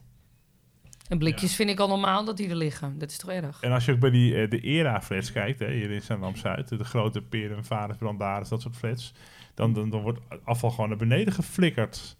En 1.07 1.17
blikjes 1.17 1.55
vind 1.55 1.69
ik 1.69 1.79
al 1.79 1.87
normaal 1.87 2.25
dat 2.25 2.37
die 2.37 2.49
er 2.49 2.55
liggen. 2.55 2.99
Dat 2.99 3.09
is 3.11 3.17
toch 3.17 3.29
erg? 3.29 3.61
En 3.61 3.71
als 3.71 3.85
je 3.85 3.91
ook 3.91 3.99
bij 3.99 4.09
die, 4.09 4.35
eh, 4.35 4.49
de 4.49 4.59
ERA-flats 4.59 5.31
kijkt, 5.31 5.59
hè, 5.59 5.71
hier 5.71 5.91
in 5.91 6.01
Zandam-Zuid, 6.01 6.67
de 6.67 6.83
grote 6.83 7.21
peren, 7.21 7.65
vaders, 7.65 7.97
brandaris, 7.97 8.49
dat 8.49 8.61
soort 8.61 8.75
flats, 8.75 9.13
dan, 9.53 9.73
dan, 9.73 9.89
dan 9.89 10.01
wordt 10.01 10.19
afval 10.43 10.69
gewoon 10.69 10.89
naar 10.89 10.97
beneden 10.97 11.33
geflikkerd. 11.33 12.17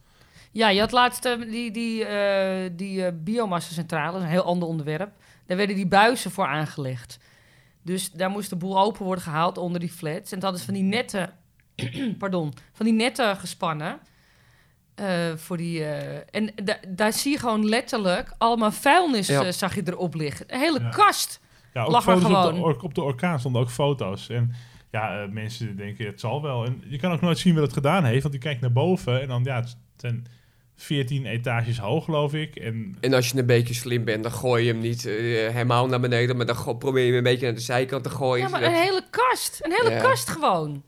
Ja, 0.52 0.70
je 0.70 0.80
had 0.80 0.92
laatst 0.92 1.26
eh, 1.26 1.42
die, 1.42 1.72
die, 1.72 2.06
eh 2.06 2.70
die 2.76 3.14
biomassa-centrale, 3.14 4.12
dat 4.12 4.22
is 4.22 4.28
een 4.28 4.34
heel 4.34 4.44
ander 4.44 4.68
onderwerp. 4.68 5.12
Daar 5.46 5.58
werden 5.58 5.76
die 5.76 5.88
buizen 5.88 6.32
voor 6.32 6.46
aangelegd. 6.46 7.20
Dus 7.84 8.12
daar 8.12 8.30
moest 8.30 8.50
de 8.50 8.56
boel 8.56 8.80
open 8.80 9.06
worden 9.06 9.24
gehaald 9.24 9.58
onder 9.58 9.80
die 9.80 9.90
flats. 9.92 10.32
En 10.32 10.40
dat 10.40 10.56
is 10.56 10.62
van 10.64 10.74
die 10.74 10.84
netten, 10.84 11.34
pardon, 12.18 12.54
van 12.74 12.86
die 12.86 12.96
netten 12.96 13.36
gespannen. 13.38 14.00
eh, 14.96 15.36
voor 15.36 15.58
die, 15.58 15.84
eh, 15.84 16.22
en 16.32 16.52
da- 16.64 16.80
daar 16.88 17.14
zie 17.14 17.32
je 17.32 17.38
gewoon 17.40 17.66
letterlijk 17.70 18.34
allemaal 18.38 18.72
vuilnis, 18.72 19.28
Ja. 19.28 19.52
zag 19.52 19.76
je 19.76 19.82
erop 19.86 20.14
liggen. 20.16 20.46
Een 20.54 20.60
hele 20.60 20.80
Ja. 20.80 20.90
kast. 20.90 21.40
Ja, 21.74 21.84
foto's 21.86 22.06
op 22.16 22.20
de, 22.20 22.26
gewoon. 22.26 22.82
op 22.82 22.94
de 22.94 23.02
orkaan 23.04 23.40
stonden 23.40 23.62
ook 23.62 23.70
foto's. 23.70 24.30
En 24.30 24.54
ja, 24.92 25.22
eh, 25.22 25.30
mensen 25.30 25.76
denken, 25.76 26.06
het 26.06 26.20
zal 26.20 26.42
wel. 26.42 26.66
En 26.66 26.84
je 26.88 26.98
kan 26.98 27.12
ook 27.12 27.22
nooit 27.22 27.38
zien 27.38 27.54
wie 27.54 27.64
het 27.64 27.74
gedaan 27.74 28.04
heeft, 28.04 28.22
want 28.22 28.34
je 28.34 28.40
kijkt 28.40 28.62
naar 28.62 28.72
boven 28.72 29.22
en 29.22 29.28
dan, 29.28 29.44
ja, 29.44 29.56
het 29.56 29.76
zijn 29.98 30.26
14 30.82 31.26
etages 31.26 31.78
hoog, 31.80 32.06
geloof 32.06 32.34
ik. 32.34 32.56
En 32.56 32.96
En 33.00 33.14
als 33.14 33.30
je 33.30 33.38
een 33.38 33.46
beetje 33.46 33.74
slim 33.74 34.04
bent, 34.04 34.24
dan 34.24 34.32
gooi 34.32 34.64
je 34.66 34.72
hem 34.72 34.82
niet 34.82 35.06
eh, 35.06 35.14
helemaal 35.14 35.88
naar 35.88 36.00
beneden, 36.00 36.38
maar 36.38 36.46
dan 36.46 36.78
probeer 36.78 37.02
je 37.04 37.08
hem 37.10 37.18
een 37.18 37.24
beetje 37.24 37.46
naar 37.46 37.56
de 37.56 37.62
zijkant 37.62 38.04
te 38.04 38.10
gooien. 38.10 38.44
Ja, 38.46 38.50
maar 38.50 38.60
zodat- 38.62 38.76
een 38.76 38.82
hele 38.84 39.04
kast. 39.10 39.60
Een 39.62 39.72
hele 39.72 39.90
Ja. 39.92 40.02
kast 40.02 40.30
gewoon. 40.30 40.84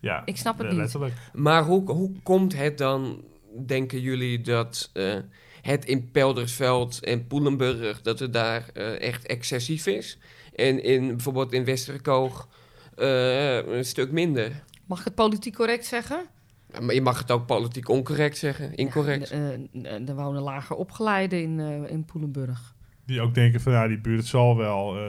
ja, 0.00 0.22
Ik 0.24 0.36
snap 0.36 0.58
het 0.58 0.66
eh, 0.66 1.00
niet. 1.00 1.12
Maar 1.32 1.62
hoe, 1.64 1.90
hoe 1.90 2.10
komt 2.22 2.56
het 2.56 2.78
dan, 2.78 3.24
denken 3.66 4.00
jullie, 4.00 4.40
dat 4.40 4.90
eh, 4.92 5.14
het 5.62 5.84
in 5.84 6.10
Peldersveld 6.10 7.00
en 7.04 7.26
Poelenburg, 7.26 8.02
dat 8.02 8.18
het 8.18 8.32
daar 8.32 8.68
eh, 8.74 9.00
echt 9.00 9.26
excessief 9.26 9.86
is? 9.86 10.18
En 10.54 10.82
in, 10.82 11.06
bijvoorbeeld 11.08 11.52
in 11.52 11.64
Westerkoog 11.64 12.48
eh, 12.96 13.56
een 13.66 13.84
stuk 13.84 14.10
minder? 14.10 14.62
Mag 14.86 14.98
ik 14.98 15.04
het 15.04 15.14
politiek 15.14 15.54
correct 15.54 15.86
zeggen? 15.86 16.26
Maar 16.80 16.94
je 16.94 17.02
mag 17.02 17.18
het 17.18 17.30
ook 17.30 17.46
politiek 17.46 17.88
oncorrect 17.88 18.38
zeggen, 18.38 18.74
incorrect. 18.74 19.28
Ja, 19.28 19.36
eh, 19.82 20.08
er 20.08 20.14
wonen 20.14 20.42
lager 20.42 20.76
opgeleiden 20.76 21.42
in, 21.42 21.60
eh, 21.60 21.90
in 21.90 22.04
Poelenburg. 22.04 22.74
Die 23.06 23.20
ook 23.20 23.34
denken 23.34 23.60
van, 23.60 23.72
ja, 23.72 23.88
die 23.88 24.00
buurt 24.00 24.18
het 24.18 24.26
zal 24.28 24.56
wel. 24.56 24.96
eh, 24.96 25.02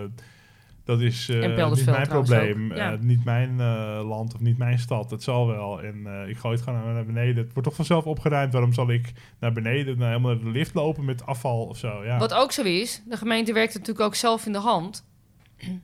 dat 0.83 1.01
is 1.01 1.29
eh, 1.29 1.69
niet 1.69 1.85
mijn 1.85 2.07
probleem, 2.07 2.73
ja. 2.75 2.91
eh, 2.93 2.99
niet 2.99 3.23
mijn 3.25 3.59
eh, 3.59 4.01
land 4.07 4.33
of 4.33 4.39
niet 4.39 4.57
mijn 4.57 4.79
stad. 4.79 5.11
Het 5.11 5.23
zal 5.23 5.47
wel. 5.47 5.81
En 5.81 6.01
eh, 6.05 6.29
ik 6.29 6.37
gooi 6.37 6.55
het 6.55 6.63
gewoon 6.63 6.93
naar 6.93 7.05
beneden. 7.05 7.43
Het 7.43 7.53
wordt 7.53 7.67
toch 7.67 7.75
vanzelf 7.75 8.05
opgeruimd. 8.05 8.53
Waarom 8.53 8.73
zal 8.73 8.89
ik 8.89 9.11
naar 9.39 9.51
beneden, 9.51 9.97
naar 9.97 10.07
helemaal 10.07 10.33
naar 10.35 10.43
de 10.43 10.49
lift 10.49 10.73
lopen 10.73 11.05
met 11.05 11.25
afval 11.25 11.63
of 11.65 11.77
zo? 11.77 12.03
Ja. 12.05 12.17
Wat 12.17 12.33
ook 12.33 12.51
zo 12.51 12.63
is, 12.63 13.03
de 13.07 13.17
gemeente 13.17 13.53
werkt 13.53 13.73
natuurlijk 13.73 14.05
ook 14.05 14.15
zelf 14.15 14.45
in 14.45 14.51
de 14.51 14.57
hand. 14.59 15.05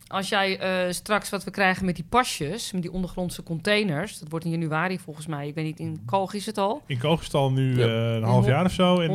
Als 0.08 0.30
jij 0.30 0.60
eh, 0.60 0.92
straks 0.92 1.30
wat 1.30 1.44
we 1.44 1.52
krijgen 1.52 1.86
met 1.86 1.96
die 1.96 2.06
pasjes, 2.10 2.72
met 2.72 2.82
die 2.82 2.92
ondergrondse 2.92 3.44
containers, 3.44 4.20
dat 4.20 4.30
wordt 4.30 4.46
in 4.46 4.52
januari 4.52 5.00
volgens 5.00 5.28
mij, 5.28 5.48
ik 5.48 5.56
weet 5.56 5.66
niet, 5.66 5.80
in 5.80 6.02
Koog 6.06 6.34
is 6.34 6.46
het 6.46 6.58
al. 6.58 6.82
In 6.88 6.98
Koogestal 6.98 7.52
nu 7.52 7.78
Ja. 7.78 7.86
eh, 7.88 8.16
een 8.16 8.24
half 8.24 8.46
jaar 8.46 8.66
of 8.66 8.72
zo. 8.72 8.96
En 9.00 9.04
ik- 9.04 9.10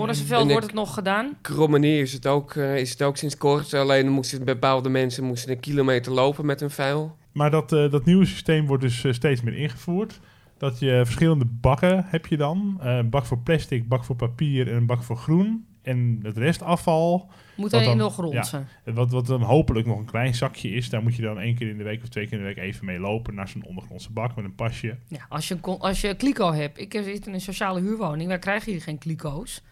wordt 0.51 0.67
het 0.67 0.73
nog 0.75 0.95
gedaan. 0.95 1.37
Krommenier 1.41 2.01
is 2.01 2.13
het 2.13 2.27
ook, 2.27 2.55
eh, 2.55 2.77
is 2.77 2.91
het 2.91 3.03
ook 3.03 3.17
sinds 3.17 3.37
kort. 3.37 3.75
Alleen 3.75 4.09
moesten 4.09 4.45
bepaalde 4.45 4.89
mensen 4.89 5.25
moesten 5.25 5.51
een 5.51 5.61
kilometer 5.61 6.13
lopen 6.13 6.47
met 6.47 6.61
hun 6.61 6.71
vuil. 6.71 7.17
Maar 7.33 7.51
dat, 7.51 7.73
eh, 7.73 7.91
dat 7.91 8.05
nieuwe 8.05 8.25
systeem 8.27 8.67
wordt 8.67 8.83
dus 8.83 9.05
steeds 9.11 9.43
meer 9.43 9.55
ingevoerd. 9.57 10.21
Dat 10.59 10.79
je 10.79 11.01
verschillende 11.05 11.45
bakken 11.45 12.05
heb 12.09 12.27
je 12.27 12.37
dan. 12.37 12.79
Eh, 12.83 12.97
een 12.97 13.11
bak 13.11 13.25
voor 13.27 13.39
plastic, 13.39 13.89
bak 13.89 14.05
voor 14.05 14.17
papier 14.17 14.69
en 14.69 14.75
een 14.77 14.87
bak 14.87 15.03
voor 15.03 15.17
groen. 15.17 15.67
En 15.89 16.19
het 16.23 16.37
restafval, 16.37 17.31
Moet 17.57 17.75
alleen 17.75 17.87
dan? 17.87 17.97
nog 17.97 18.17
ronsen. 18.17 18.69
wat, 18.85 19.11
wat 19.11 19.27
dan 19.27 19.43
hopelijk 19.43 19.87
nog 19.87 19.99
een 19.99 20.05
klein 20.05 20.35
zakje 20.35 20.71
is, 20.71 20.91
daar 20.91 21.03
moet 21.03 21.17
je 21.17 21.23
dan 21.23 21.39
één 21.39 21.55
keer 21.55 21.69
in 21.69 21.79
de 21.79 21.85
week 21.85 22.03
of 22.03 22.09
twee 22.09 22.25
keer 22.27 22.39
in 22.39 22.45
de 22.47 22.55
week 22.55 22.65
even 22.65 22.85
mee 22.85 22.99
lopen 22.99 23.35
naar 23.35 23.49
zo'n 23.49 23.65
ondergrondse 23.65 24.13
bak 24.13 24.37
met 24.37 24.45
een 24.45 24.55
pasje. 24.55 24.97
Ja, 25.09 25.27
als 25.29 25.49
je, 25.49 25.61
als 25.61 26.01
je 26.01 26.15
kliko 26.15 26.53
hebt. 26.53 26.79
Ik 26.81 26.93
zit 27.05 27.27
in 27.27 27.35
een 27.35 27.41
sociale 27.41 27.81
huurwoning, 27.81 28.29
daar 28.29 28.39
krijg 28.39 28.65
je 28.65 28.71
hier 28.71 28.83
geen 28.83 28.99
kliko's. 28.99 29.63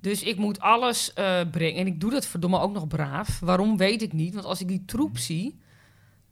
Dus 0.00 0.22
ik 0.22 0.36
moet 0.36 0.60
alles 0.60 1.12
eh, 1.12 1.40
brengen. 1.50 1.80
En 1.80 1.86
ik 1.86 2.00
doe 2.00 2.10
dat 2.10 2.26
verdomme 2.26 2.58
ook 2.58 2.72
nog 2.72 2.86
braaf. 2.88 3.40
Waarom 3.40 3.76
weet 3.76 4.02
ik 4.02 4.12
niet. 4.12 4.34
Want 4.34 4.46
als 4.46 4.60
ik 4.60 4.68
die 4.68 4.84
troep 4.84 5.18
zie, 5.18 5.58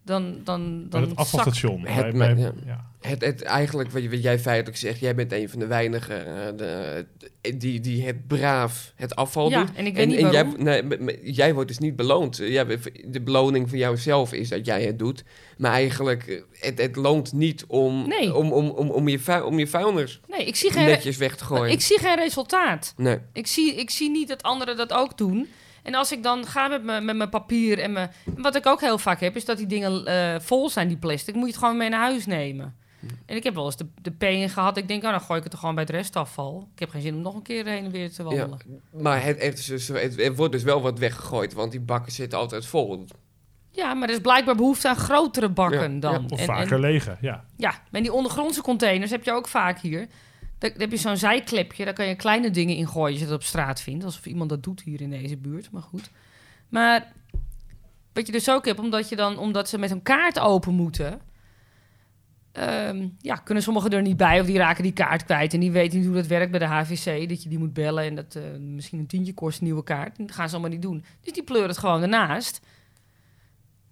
dan, 0.04 0.40
dan, 0.44 0.86
dan 0.88 1.00
het 1.00 1.08
zakt- 1.10 1.20
afvalstation. 1.20 1.86
Het- 1.86 2.02
Bij- 2.02 2.12
maar- 2.12 2.34
bij- 2.34 2.52
ja. 2.66 2.88
Het, 3.00 3.24
het, 3.24 3.42
eigenlijk, 3.42 3.90
wat, 3.90 4.02
je- 4.02 4.10
wat 4.10 4.22
jij 4.22 4.38
feitelijk 4.38 4.76
zegt, 4.76 4.98
jij 5.00 5.14
bent 5.14 5.32
een 5.32 5.48
van 5.48 5.58
de 5.58 5.66
weinigen 5.66 6.26
eh, 6.26 6.56
de, 6.56 7.06
die, 7.58 7.80
die 7.80 8.06
het 8.06 8.26
braaf 8.26 8.92
het 8.96 9.16
afval 9.16 9.50
Ja, 9.50 9.64
doet. 9.64 9.74
en 9.76 9.86
ik 9.86 9.94
weet 9.94 10.06
niet 10.06 10.18
jij, 10.32 10.42
nee, 11.36 11.54
wordt 11.54 11.68
dus 11.68 11.78
niet 11.78 11.96
beloond. 11.96 12.36
Jij, 12.36 12.78
de 13.06 13.20
beloning 13.20 13.68
voor 13.68 13.78
jouzelf 13.78 14.32
is 14.32 14.48
dat 14.48 14.66
jij 14.66 14.82
het 14.84 14.98
doet. 14.98 15.24
Maar 15.58 15.72
eigenlijk, 15.72 16.26
eh, 16.26 16.40
het, 16.60 16.78
het 16.78 16.96
loont 16.96 17.32
niet 17.32 17.64
om, 17.66 18.08
Nee. 18.08 18.34
om, 18.34 18.52
om, 18.52 18.68
om, 18.68 18.90
om, 18.90 19.08
je, 19.08 19.44
om 19.44 19.58
je 19.58 19.66
vuilnis 19.66 20.20
Nee, 20.28 20.44
ik 20.46 20.56
zie 20.56 20.70
geen, 20.72 20.84
netjes 20.86 21.16
weg 21.16 21.36
te 21.36 21.44
gooien. 21.44 21.72
ik 21.72 21.80
zie 21.80 21.98
geen 21.98 22.16
resultaat. 22.16 22.94
nee. 22.96 23.18
Ik 23.32 23.46
zie, 23.46 23.74
ik 23.74 23.90
zie 23.90 24.10
niet 24.10 24.28
dat 24.28 24.42
anderen 24.42 24.76
dat 24.76 24.92
ook 24.92 25.18
doen. 25.18 25.48
En 25.82 25.94
als 25.94 26.12
ik 26.12 26.22
dan 26.22 26.46
ga 26.46 26.68
met, 26.68 26.84
mijn 26.84 27.04
met 27.04 27.16
mijn 27.16 27.28
papier 27.28 27.78
en 27.78 27.92
mijn... 27.92 28.10
Wat 28.36 28.54
ik 28.56 28.66
ook 28.66 28.80
heel 28.80 28.98
vaak 28.98 29.20
heb, 29.20 29.36
is 29.36 29.44
dat 29.44 29.56
die 29.56 29.66
dingen 29.66 30.06
eh, 30.06 30.40
vol 30.40 30.68
zijn, 30.70 30.88
die 30.88 30.96
plastic. 30.96 31.34
Moet 31.34 31.44
je 31.44 31.50
het 31.50 31.58
gewoon 31.60 31.76
mee 31.76 31.88
naar 31.88 32.00
huis 32.00 32.26
nemen. 32.26 32.74
En 33.26 33.36
ik 33.36 33.44
heb 33.44 33.54
wel 33.54 33.64
eens 33.64 33.76
de, 33.76 33.86
de 34.02 34.10
P 34.10 34.22
in 34.22 34.48
gehad. 34.50 34.76
Ik 34.76 34.88
denk, 34.88 35.04
oh, 35.04 35.10
dan 35.10 35.20
gooi 35.20 35.38
ik 35.38 35.44
het 35.44 35.52
er 35.52 35.58
gewoon 35.58 35.74
bij 35.74 35.84
het 35.84 35.92
restafval. 35.92 36.68
Ik 36.74 36.78
heb 36.78 36.90
geen 36.90 37.02
zin 37.02 37.14
om 37.14 37.20
nog 37.22 37.34
een 37.34 37.42
keer 37.42 37.66
heen 37.66 37.84
en 37.84 37.90
weer 37.90 38.10
te 38.12 38.22
Ja, 38.22 38.28
wandelen. 38.28 38.58
maar 38.90 39.22
het, 39.24 39.42
het, 39.42 39.58
is 39.58 39.64
dus, 39.66 39.88
het, 39.88 40.20
er 40.20 40.34
wordt 40.34 40.52
dus 40.52 40.62
wel 40.62 40.80
wat 40.82 40.98
weggegooid, 40.98 41.52
want 41.52 41.70
die 41.70 41.80
bakken 41.80 42.12
zitten 42.12 42.38
altijd 42.38 42.66
vol. 42.66 43.04
Ja, 43.70 43.94
maar 43.94 44.08
er 44.08 44.14
is 44.14 44.20
blijkbaar 44.20 44.54
behoefte 44.54 44.88
aan 44.88 44.96
grotere 44.96 45.48
bakken 45.48 45.94
Ja, 45.94 46.00
dan. 46.00 46.12
ja. 46.12 46.26
Of 46.28 46.38
En- 46.40 46.44
vaker 46.46 46.72
en- 46.72 46.80
lege, 46.80 47.16
ja. 47.20 47.44
Ja, 47.56 47.74
en 47.90 48.02
die 48.02 48.12
ondergrondse 48.12 48.62
containers 48.62 49.10
heb 49.10 49.24
je 49.24 49.32
ook 49.32 49.48
vaak 49.48 49.78
hier. 49.78 50.08
Daar 50.60 50.70
heb 50.76 50.90
je 50.90 50.96
zo'n 50.96 51.16
zijklepje, 51.16 51.84
daar 51.84 51.94
kan 51.94 52.06
je 52.06 52.14
kleine 52.14 52.50
dingen 52.50 52.76
in 52.76 52.88
gooien 52.88 53.12
als 53.12 53.20
je 53.20 53.26
dat 53.26 53.34
op 53.34 53.42
straat 53.42 53.80
vindt. 53.80 54.04
Alsof 54.04 54.26
iemand 54.26 54.50
dat 54.50 54.62
doet 54.62 54.82
hier 54.82 55.00
in 55.00 55.10
deze 55.10 55.36
buurt, 55.36 55.70
maar 55.70 55.82
goed. 55.82 56.10
Maar 56.68 57.12
wat 58.12 58.26
je 58.26 58.32
dus 58.32 58.50
ook 58.50 58.64
hebt, 58.64 58.78
omdat, 58.78 59.08
je 59.08 59.16
dan, 59.16 59.38
omdat 59.38 59.68
ze 59.68 59.78
met 59.78 59.90
een 59.90 60.02
kaart 60.02 60.38
open 60.38 60.74
moeten... 60.74 61.20
ehm, 62.52 63.08
ja, 63.18 63.34
kunnen 63.34 63.62
sommigen 63.62 63.90
er 63.90 64.02
niet 64.02 64.16
bij 64.16 64.40
of 64.40 64.46
die 64.46 64.58
raken 64.58 64.82
die 64.82 64.92
kaart 64.92 65.24
kwijt... 65.24 65.54
en 65.54 65.60
die 65.60 65.70
weten 65.70 65.98
niet 65.98 66.06
hoe 66.06 66.16
dat 66.16 66.26
werkt 66.26 66.50
bij 66.50 66.60
de 66.60 66.66
HVC, 66.66 67.28
dat 67.28 67.42
je 67.42 67.48
die 67.48 67.58
moet 67.58 67.72
bellen... 67.72 68.04
en 68.04 68.14
dat 68.14 68.34
eh, 68.34 68.42
misschien 68.58 68.98
een 68.98 69.06
tientje 69.06 69.34
kost, 69.34 69.58
een 69.58 69.64
nieuwe 69.64 69.84
kaart. 69.84 70.18
Dat 70.18 70.32
gaan 70.32 70.48
ze 70.48 70.54
allemaal 70.54 70.72
niet 70.72 70.82
doen. 70.82 71.04
Dus 71.20 71.32
die 71.32 71.44
pleuren 71.44 71.68
het 71.68 71.78
gewoon 71.78 72.02
ernaast. 72.02 72.60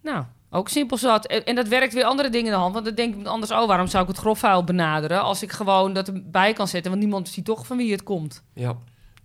Nou, 0.02 0.24
ook 0.50 0.68
simpel 0.68 0.96
zat. 0.96 1.26
En, 1.26 1.44
en 1.44 1.54
dat 1.54 1.68
werkt 1.68 1.94
weer 1.94 2.04
andere 2.04 2.30
dingen 2.30 2.46
in 2.46 2.52
de 2.52 2.58
hand. 2.58 2.72
Want 2.72 2.84
dan 2.84 2.94
denk 2.94 3.14
ik 3.14 3.26
anders, 3.26 3.52
oh, 3.52 3.66
waarom 3.66 3.86
zou 3.86 4.02
ik 4.02 4.08
het 4.08 4.18
grofvuil 4.18 4.64
benaderen... 4.64 5.22
als 5.22 5.42
ik 5.42 5.52
gewoon 5.52 5.92
dat 5.92 6.08
erbij 6.08 6.52
kan 6.52 6.68
zetten... 6.68 6.90
want 6.90 7.02
niemand 7.02 7.28
ziet 7.28 7.44
toch 7.44 7.66
van 7.66 7.76
wie 7.76 7.92
het 7.92 8.02
komt. 8.02 8.44
Ja. 8.54 8.76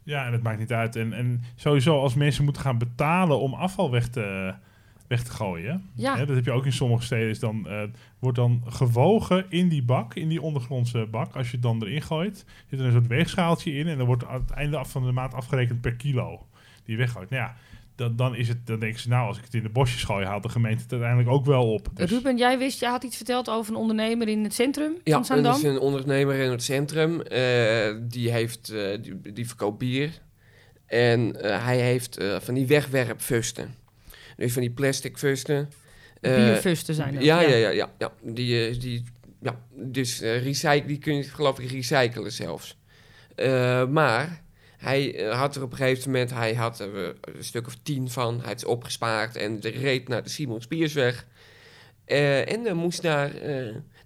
Ja, 0.03 0.25
en 0.25 0.31
het 0.31 0.43
maakt 0.43 0.59
niet 0.59 0.71
uit. 0.71 0.95
En, 0.95 1.13
en 1.13 1.41
sowieso, 1.55 1.99
als 1.99 2.13
mensen 2.13 2.43
moeten 2.43 2.61
gaan 2.61 2.77
betalen 2.77 3.39
om 3.39 3.53
afval 3.53 3.91
weg 3.91 4.07
te, 4.07 4.53
weg 5.07 5.23
te 5.23 5.31
gooien. 5.31 5.89
Ja. 5.95 6.17
Hè, 6.17 6.25
dat 6.25 6.35
heb 6.35 6.45
je 6.45 6.51
ook 6.51 6.65
in 6.65 6.73
sommige 6.73 7.03
steden. 7.03 7.29
Is 7.29 7.39
dan, 7.39 7.67
eh, 7.67 7.81
wordt 8.19 8.37
dan 8.37 8.63
gewogen 8.67 9.45
in 9.49 9.69
die 9.69 9.83
bak, 9.83 10.13
in 10.13 10.27
die 10.27 10.41
ondergrondse 10.41 11.07
bak. 11.11 11.35
Als 11.35 11.45
je 11.47 11.53
het 11.53 11.61
dan 11.61 11.83
erin 11.83 12.01
gooit, 12.01 12.45
zit 12.69 12.79
er 12.79 12.85
een 12.85 12.91
soort 12.91 13.07
weegschaaltje 13.07 13.73
in. 13.73 13.87
En 13.87 13.97
dan 13.97 14.05
wordt 14.05 14.25
aan 14.25 14.41
het 14.41 14.51
einde 14.51 14.77
af 14.77 14.91
van 14.91 15.05
de 15.05 15.11
maand 15.11 15.33
afgerekend 15.33 15.81
per 15.81 15.95
kilo 15.95 16.45
die 16.83 16.95
je 16.95 17.01
weggooit. 17.01 17.29
Nou 17.29 17.41
ja, 17.41 17.55
dan, 17.95 18.15
dan, 18.15 18.35
is 18.35 18.47
het, 18.47 18.67
dan 18.67 18.79
denken 18.79 18.99
ze, 18.99 19.09
nou, 19.09 19.27
als 19.27 19.37
ik 19.37 19.43
het 19.43 19.53
in 19.53 19.63
de 19.63 19.69
bosjes 19.69 20.03
gooi, 20.03 20.25
haalt 20.25 20.43
de 20.43 20.49
gemeente 20.49 20.81
het 20.83 20.91
uiteindelijk 20.91 21.29
ook 21.29 21.45
wel 21.45 21.73
op. 21.73 21.87
Dus- 21.93 22.09
Ruben, 22.09 22.37
jij 22.37 22.57
wist, 22.57 22.79
jij 22.79 22.89
had 22.89 23.03
iets 23.03 23.15
verteld 23.17 23.49
over 23.49 23.73
een 23.73 23.79
ondernemer 23.79 24.27
in 24.27 24.43
het 24.43 24.53
centrum 24.53 24.91
Ja, 25.03 25.11
van 25.11 25.19
er 25.21 25.25
Zaandam. 25.25 25.55
is 25.55 25.63
een 25.63 25.79
ondernemer 25.79 26.35
in 26.35 26.51
het 26.51 26.63
centrum. 26.63 27.21
eh, 27.21 27.95
die, 28.01 28.31
heeft, 28.31 28.69
eh, 28.69 28.97
die, 29.01 29.33
die 29.33 29.47
verkoopt 29.47 29.77
bier. 29.77 30.11
En 30.85 31.41
eh, 31.41 31.63
hij 31.65 31.77
heeft 31.79 32.17
eh, 32.17 32.39
van 32.39 32.53
die 32.53 32.67
wegwerpfusten. 32.67 33.75
Dus 34.37 34.53
van 34.53 34.61
die 34.61 34.71
plastic 34.71 35.17
fusten. 35.17 35.69
Eh, 36.21 36.35
Bierfusten 36.35 36.95
zijn 36.95 37.13
dat. 37.13 37.23
ja, 37.23 37.41
ja, 37.41 37.55
ja, 37.55 37.69
ja, 37.69 37.89
ja. 37.97 38.11
Die, 38.21 38.77
die, 38.77 39.03
ja. 39.41 39.59
Dus 39.75 40.19
recycle, 40.21 40.85
die 40.85 40.97
kun 40.97 41.15
je 41.15 41.23
geloof 41.23 41.59
ik 41.59 41.71
recyclen 41.71 42.31
zelfs. 42.31 42.77
Eh, 43.35 43.87
maar 43.87 44.41
hij 44.83 45.15
eh, 45.15 45.39
had 45.39 45.55
er 45.55 45.63
op 45.63 45.71
een 45.71 45.77
gegeven 45.77 46.11
moment, 46.11 46.33
hij 46.33 46.53
had 46.53 46.79
er 46.79 47.05
eh, 47.05 47.09
een 47.21 47.43
stuk 47.43 47.67
of 47.67 47.77
tien 47.83 48.09
van. 48.09 48.39
Hij 48.39 48.47
had 48.49 48.59
ze 48.59 48.67
opgespaard 48.67 49.35
en 49.35 49.59
de 49.59 49.69
reed 49.69 50.07
naar 50.07 50.23
de 50.23 50.29
Simon 50.29 50.61
Spiersweg. 50.61 51.25
Eh, 52.05 52.51
en 52.51 52.63
dan 52.63 52.77
moest 52.77 53.01
daar, 53.01 53.31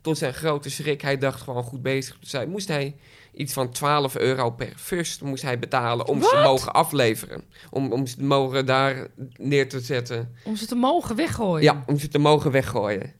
tot 0.02 0.18
zijn 0.18 0.34
grote 0.34 0.70
schrik, 0.70 1.02
hij 1.02 1.18
dacht 1.18 1.42
gewoon 1.42 1.64
goed 1.64 1.82
bezig 1.82 2.18
te 2.20 2.30
zijn, 2.30 2.50
moest 2.50 2.68
hij 2.68 2.96
iets 3.34 3.54
van 3.54 3.72
12 3.72 4.16
euro 4.16 4.50
per 4.52 4.74
fust 4.76 5.22
moest 5.22 5.44
hij 5.44 5.60
betalen 5.60 6.08
om 6.08 6.22
ze 6.22 6.30
te 6.30 6.42
mogen 6.44 6.74
afleveren. 6.74 7.44
Om, 7.70 7.92
om 7.92 8.08
ze 8.08 8.16
te 8.16 8.24
mogen 8.24 8.66
daar 8.66 9.08
neer 9.38 9.70
te 9.70 9.80
zetten. 9.80 10.36
Om 10.44 10.56
ze 10.56 10.66
te 10.66 10.76
mogen 10.76 11.16
weggooien. 11.16 11.64
Ja, 11.64 11.84
om 11.86 12.00
ze 12.00 12.08
te 12.08 12.20
mogen 12.20 12.52
weggooien. 12.52 13.14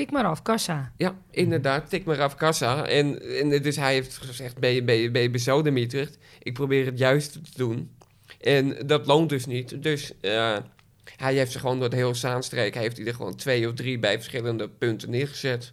Tik 0.00 0.10
maar 0.10 0.24
af, 0.24 0.42
kassa. 0.42 0.92
Ja, 0.96 1.14
inderdaad. 1.30 1.90
Tik 1.90 2.04
maar 2.04 2.20
af 2.20 2.34
kassa. 2.34 2.86
En, 2.86 3.22
en 3.38 3.62
dus 3.62 3.76
hij 3.76 3.92
heeft 3.92 4.16
gezegd, 4.16 4.58
ben 4.58 4.70
je, 4.70 4.84
ben 4.84 4.94
je, 4.94 5.10
ben 5.10 5.22
je? 5.22 6.08
Ik 6.42 6.54
probeer 6.54 6.86
het 6.86 6.98
juiste 6.98 7.40
te 7.40 7.50
doen. 7.56 7.90
En 8.40 8.86
dat 8.86 9.06
loont 9.06 9.28
dus 9.28 9.46
niet. 9.46 9.82
Dus 9.82 10.20
eh, 10.20 10.56
hij 11.16 11.34
heeft 11.34 11.52
ze 11.52 11.58
gewoon 11.58 11.78
door 11.78 11.90
de 11.90 11.96
hele 11.96 12.14
Zaanstreek... 12.14 12.74
heeft 12.74 12.96
hij 12.96 13.06
er 13.06 13.14
gewoon 13.14 13.34
twee 13.34 13.68
of 13.68 13.74
drie 13.74 13.98
bij 13.98 14.14
verschillende 14.14 14.68
punten 14.68 15.10
neergezet. 15.10 15.72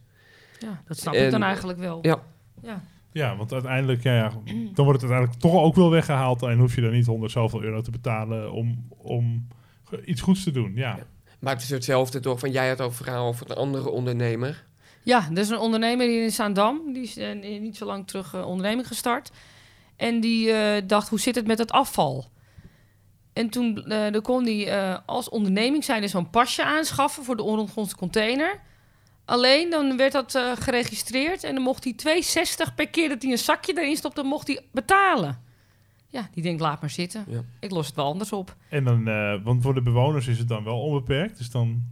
Ja, 0.59 0.81
dat 0.87 0.97
snap 0.97 1.13
En- 1.13 1.25
ik 1.25 1.31
dan 1.31 1.43
eigenlijk 1.43 1.79
wel. 1.79 1.99
Ja. 2.01 2.23
ja. 2.61 2.83
Ja, 3.11 3.35
want 3.35 3.53
uiteindelijk, 3.53 4.03
ja, 4.03 4.15
ja, 4.15 4.29
dan 4.73 4.85
wordt 4.85 5.01
het 5.01 5.11
uiteindelijk 5.11 5.39
toch 5.39 5.53
ook 5.53 5.75
wel 5.75 5.89
weggehaald. 5.89 6.41
En 6.41 6.59
hoef 6.59 6.75
je 6.75 6.81
dan 6.81 6.91
niet 6.91 7.05
honderd 7.05 7.31
zoveel 7.31 7.63
euro 7.63 7.81
te 7.81 7.91
betalen 7.91 8.51
om, 8.51 8.87
om 8.97 9.47
iets 10.05 10.21
goeds 10.21 10.43
te 10.43 10.51
doen. 10.51 10.71
Ja. 10.75 10.99
Maar 11.39 11.53
het 11.53 11.63
is 11.63 11.69
hetzelfde 11.69 12.19
toch 12.19 12.39
van... 12.39 12.51
Jij 12.51 12.67
had 12.67 12.81
over 12.81 13.03
verhaal 13.03 13.27
over 13.27 13.49
een 13.49 13.55
andere 13.55 13.89
ondernemer. 13.89 14.65
Ja, 15.03 15.27
er 15.31 15.37
is 15.37 15.49
een 15.49 15.57
ondernemer 15.57 16.07
hier 16.07 16.23
in 16.23 16.31
Zaandam. 16.31 16.93
Die 16.93 17.03
is 17.03 17.17
eh, 17.17 17.59
niet 17.59 17.77
zo 17.77 17.85
lang 17.85 18.07
terug 18.07 18.33
eh, 18.33 18.47
onderneming 18.47 18.87
gestart. 18.87 19.31
En 19.95 20.19
die 20.19 20.51
eh, 20.51 20.81
dacht, 20.87 21.09
hoe 21.09 21.19
zit 21.19 21.35
het 21.35 21.47
met 21.47 21.57
het 21.57 21.71
afval? 21.71 22.25
En 23.33 23.49
toen 23.49 23.85
kon 24.21 24.45
hij 24.45 24.99
als 25.05 25.29
onderneming 25.29 25.83
zijn 25.83 26.09
zo'n 26.09 26.29
pasje 26.29 26.63
aanschaffen 26.63 27.23
voor 27.23 27.35
de 27.35 27.43
ondergrondse 27.43 27.95
container. 27.95 28.59
Alleen 29.25 29.69
dan 29.69 29.97
werd 29.97 30.11
dat 30.11 30.39
geregistreerd 30.59 31.43
en 31.43 31.53
dan 31.53 31.63
mocht 31.63 31.83
hij 31.83 32.23
2,60 32.67 32.75
per 32.75 32.89
keer 32.89 33.09
dat 33.09 33.21
hij 33.21 33.31
een 33.31 33.37
zakje 33.37 33.73
erin 33.77 33.95
stopt, 33.95 34.15
dan 34.15 34.25
mocht 34.25 34.47
hij 34.47 34.65
betalen. 34.71 35.46
Ja, 36.07 36.29
die 36.31 36.43
denkt, 36.43 36.61
laat 36.61 36.81
maar 36.81 36.89
zitten. 36.89 37.25
Ja. 37.27 37.41
Ik 37.59 37.71
los 37.71 37.87
het 37.87 37.95
wel 37.95 38.05
anders 38.05 38.31
op. 38.31 38.55
en 38.69 38.83
dan, 38.83 39.07
eh, 39.07 39.43
want 39.43 39.61
voor 39.63 39.73
de 39.73 39.81
bewoners 39.81 40.27
is 40.27 40.37
het 40.37 40.47
dan 40.47 40.63
wel 40.63 40.81
onbeperkt. 40.81 41.37
Dus 41.37 41.51
dan 41.51 41.83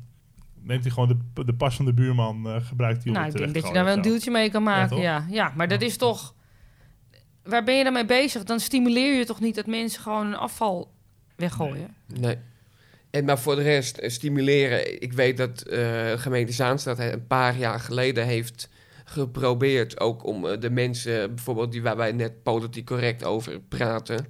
neemt 0.65 0.83
hij 0.83 0.91
gewoon 0.91 1.21
de, 1.33 1.43
de 1.45 1.53
pas 1.53 1.75
van 1.75 1.85
de 1.85 1.93
buurman, 1.93 2.47
eh, 2.47 2.55
gebruikt 2.65 3.03
hij 3.03 3.13
om 3.13 3.17
Nou, 3.17 3.31
ik 3.31 3.37
denk 3.37 3.53
dat 3.53 3.67
je 3.67 3.73
daar 3.73 3.85
wel 3.85 3.95
een 3.95 4.01
deeltje 4.01 4.31
mee 4.31 4.49
kan 4.49 4.63
maken. 4.63 4.97
Ja, 4.97 5.25
ja, 5.29 5.53
maar 5.55 5.67
dat 5.67 5.81
is 5.81 5.97
toch... 5.97 6.33
Waar 7.43 7.63
ben 7.63 7.75
je 7.75 7.83
dan 7.83 7.93
mee 7.93 8.05
bezig? 8.05 8.43
Dan 8.43 8.59
stimuleer 8.59 9.17
je 9.17 9.25
toch 9.25 9.39
niet 9.39 9.55
dat 9.55 9.65
mensen 9.65 10.01
gewoon 10.01 10.25
hun 10.25 10.35
afval 10.35 10.91
weggooien? 11.35 11.95
Nee. 12.07 12.37
En 13.09 13.25
maar 13.25 13.39
voor 13.39 13.55
de 13.55 13.61
rest, 13.61 13.97
eh, 13.97 14.09
stimuleren. 14.09 15.01
Ik 15.01 15.13
weet 15.13 15.37
dat 15.37 15.61
eh, 15.61 16.11
gemeente 16.11 16.51
Zaanstad 16.51 16.99
een 16.99 17.27
paar 17.27 17.57
jaar 17.57 17.79
geleden 17.79 18.25
heeft 18.25 18.69
geprobeerd... 19.05 19.99
ook 19.99 20.25
om 20.25 20.45
eh, 20.45 20.59
de 20.59 20.69
mensen, 20.69 21.35
bijvoorbeeld 21.35 21.71
die 21.71 21.81
waar 21.81 21.97
wij 21.97 22.11
net 22.11 22.43
politiek 22.43 22.85
correct 22.85 23.23
over 23.23 23.59
praten... 23.59 24.25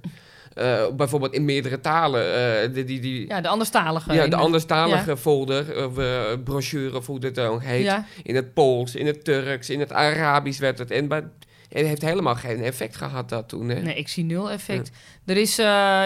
eh, 0.56 0.86
bijvoorbeeld 0.96 1.32
in 1.32 1.44
meerdere 1.44 1.80
talen, 1.80 2.34
eh, 2.34 2.74
die, 2.74 2.84
die, 2.84 3.00
die, 3.00 3.26
Ja, 3.28 3.40
de 3.40 3.48
anderstalige. 3.48 4.12
ja, 4.12 4.26
de 4.26 4.36
anderstalige 4.36 5.16
folder, 5.16 5.86
of 5.86 5.98
eh, 5.98 6.22
brochure, 6.44 6.96
of 6.96 7.06
hoe 7.06 7.20
dit 7.20 7.38
ook 7.38 7.62
heet. 7.62 7.84
Ja, 7.84 8.06
In 8.22 8.34
het 8.34 8.54
Pools, 8.54 8.94
in 8.94 9.06
het 9.06 9.24
Turks, 9.24 9.70
in 9.70 9.80
het 9.80 9.92
Arabisch 9.92 10.60
werd 10.60 10.78
het. 10.78 10.90
En, 10.90 11.06
maar, 11.06 11.22
het 11.68 11.86
heeft 11.86 12.02
helemaal 12.02 12.34
geen 12.34 12.62
effect 12.62 12.96
gehad 12.96 13.28
dat 13.28 13.48
toen. 13.48 13.68
Hè? 13.68 13.80
nee, 13.80 13.94
ik 13.94 14.08
zie 14.08 14.24
nul 14.24 14.50
effect. 14.50 14.90
Er 15.24 15.36
is, 15.36 15.58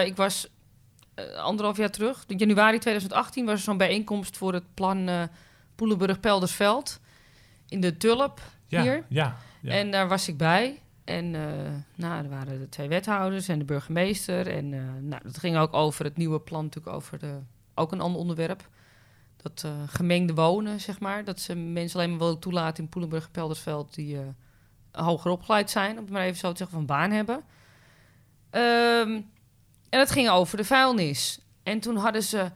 ik 0.05 0.15
was 0.15 0.47
anderhalf 1.37 1.77
jaar 1.77 1.91
terug, 1.91 2.23
in 2.27 2.37
januari 2.37 2.77
2018 2.77 3.45
was 3.45 3.53
er 3.53 3.59
zo'n 3.59 3.77
bijeenkomst 3.77 4.37
voor 4.37 4.53
het 4.53 4.73
plan 4.73 5.29
Poelenburg-Peldersveld 5.75 6.99
in 7.67 7.81
de 7.81 7.97
Tulp 7.97 8.41
Ja, 8.71 8.81
hier. 8.81 9.05
ja, 9.07 9.37
ja. 9.61 9.71
En 9.71 9.91
daar 9.91 10.07
was 10.07 10.27
ik 10.27 10.37
bij. 10.37 10.81
En 11.03 11.35
eh, 11.35 11.71
nou, 11.95 12.23
er 12.23 12.29
waren 12.29 12.59
de 12.59 12.69
twee 12.69 12.87
wethouders 12.87 13.47
en 13.47 13.59
de 13.59 13.65
burgemeester. 13.65 14.47
En 14.47 14.73
eh, 14.73 14.79
nou, 15.01 15.21
dat 15.23 15.37
ging 15.37 15.57
ook 15.57 15.73
over 15.73 16.05
het 16.05 16.17
nieuwe 16.17 16.39
plan, 16.39 16.63
natuurlijk 16.63 16.95
over 16.95 17.19
de, 17.19 17.39
ook 17.75 17.91
een 17.91 18.01
ander 18.01 18.19
onderwerp. 18.19 18.69
Dat 19.37 19.63
eh, 19.65 19.71
gemengde 19.87 20.33
wonen, 20.33 20.79
zeg 20.79 20.99
maar. 20.99 21.23
Dat 21.23 21.39
ze 21.39 21.55
mensen 21.55 21.99
alleen 21.99 22.09
maar 22.09 22.19
willen 22.19 22.39
toelaten 22.39 22.83
in 22.83 22.89
Poelenburg 22.89 23.25
en 23.25 23.31
Peldersveld 23.31 23.93
die 23.93 24.17
hoger 24.91 25.31
opgeleid 25.31 25.69
zijn, 25.69 25.91
om 25.97 26.03
het 26.03 26.09
maar 26.09 26.23
even 26.23 26.37
zo 26.37 26.51
te 26.51 26.57
zeggen, 26.57 26.77
van 26.77 26.85
baan 26.85 27.11
hebben. 27.11 27.43
Ehm, 28.49 29.21
en 29.89 29.99
het 29.99 30.11
ging 30.11 30.29
over 30.29 30.57
de 30.57 30.65
vuilnis. 30.65 31.39
En 31.63 31.79
toen 31.79 31.95
hadden 31.95 32.23
ze 32.23 32.51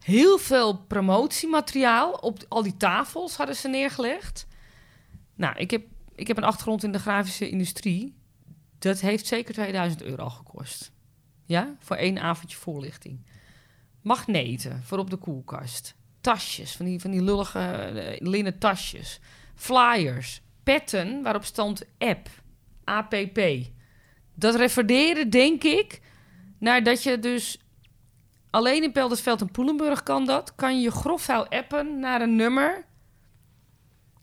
heel 0.00 0.38
veel 0.38 0.76
promotiemateriaal 0.76 2.12
op 2.12 2.38
al 2.48 2.62
die 2.62 2.76
tafels 2.76 3.36
hadden 3.36 3.56
ze 3.56 3.68
neergelegd. 3.68 4.47
Nou, 5.38 5.56
ik 5.56 5.70
heb 5.70 5.82
ik 6.18 6.26
heb 6.26 6.36
een 6.36 6.44
achtergrond 6.44 6.84
in 6.84 6.92
de 6.92 6.98
grafische 6.98 7.48
industrie. 7.48 8.14
Dat 8.78 9.00
heeft 9.00 9.26
zeker 9.26 9.54
2000 9.54 10.02
euro 10.02 10.28
gekost. 10.28 10.92
Ja, 11.44 11.76
voor 11.78 11.96
één 11.96 12.18
avondje 12.18 12.56
voorlichting. 12.56 13.26
Magneten 14.02 14.82
voor 14.82 14.98
op 14.98 15.10
de 15.10 15.16
koelkast. 15.16 15.96
tasjes, 16.20 16.76
van 16.76 16.86
die, 16.86 17.00
van 17.00 17.10
die 17.10 17.22
lullige 17.22 17.58
eh, 17.58 18.28
linnen 18.28 18.58
tasjes. 18.58 19.20
Flyers, 19.54 20.40
petten 20.62 21.22
waarop 21.22 21.44
stond 21.44 21.84
app, 21.98 22.28
APP. 22.84 23.40
Dat 24.34 24.54
refereerde, 24.54 25.28
denk 25.28 25.64
ik, 25.64 26.00
naar 26.58 26.82
dat 26.82 27.02
je 27.02 27.18
dus 27.18 27.60
alleen 28.50 28.82
in 28.82 28.92
Peldersveld 28.92 29.40
en 29.40 29.50
Poelenburg 29.50 30.02
kan 30.02 30.26
dat. 30.26 30.54
Kan 30.54 30.76
je 30.76 30.82
je 30.82 30.90
grofvuil 30.90 31.48
appen 31.48 31.98
naar 32.00 32.20
een 32.20 32.36
nummer 32.36 32.86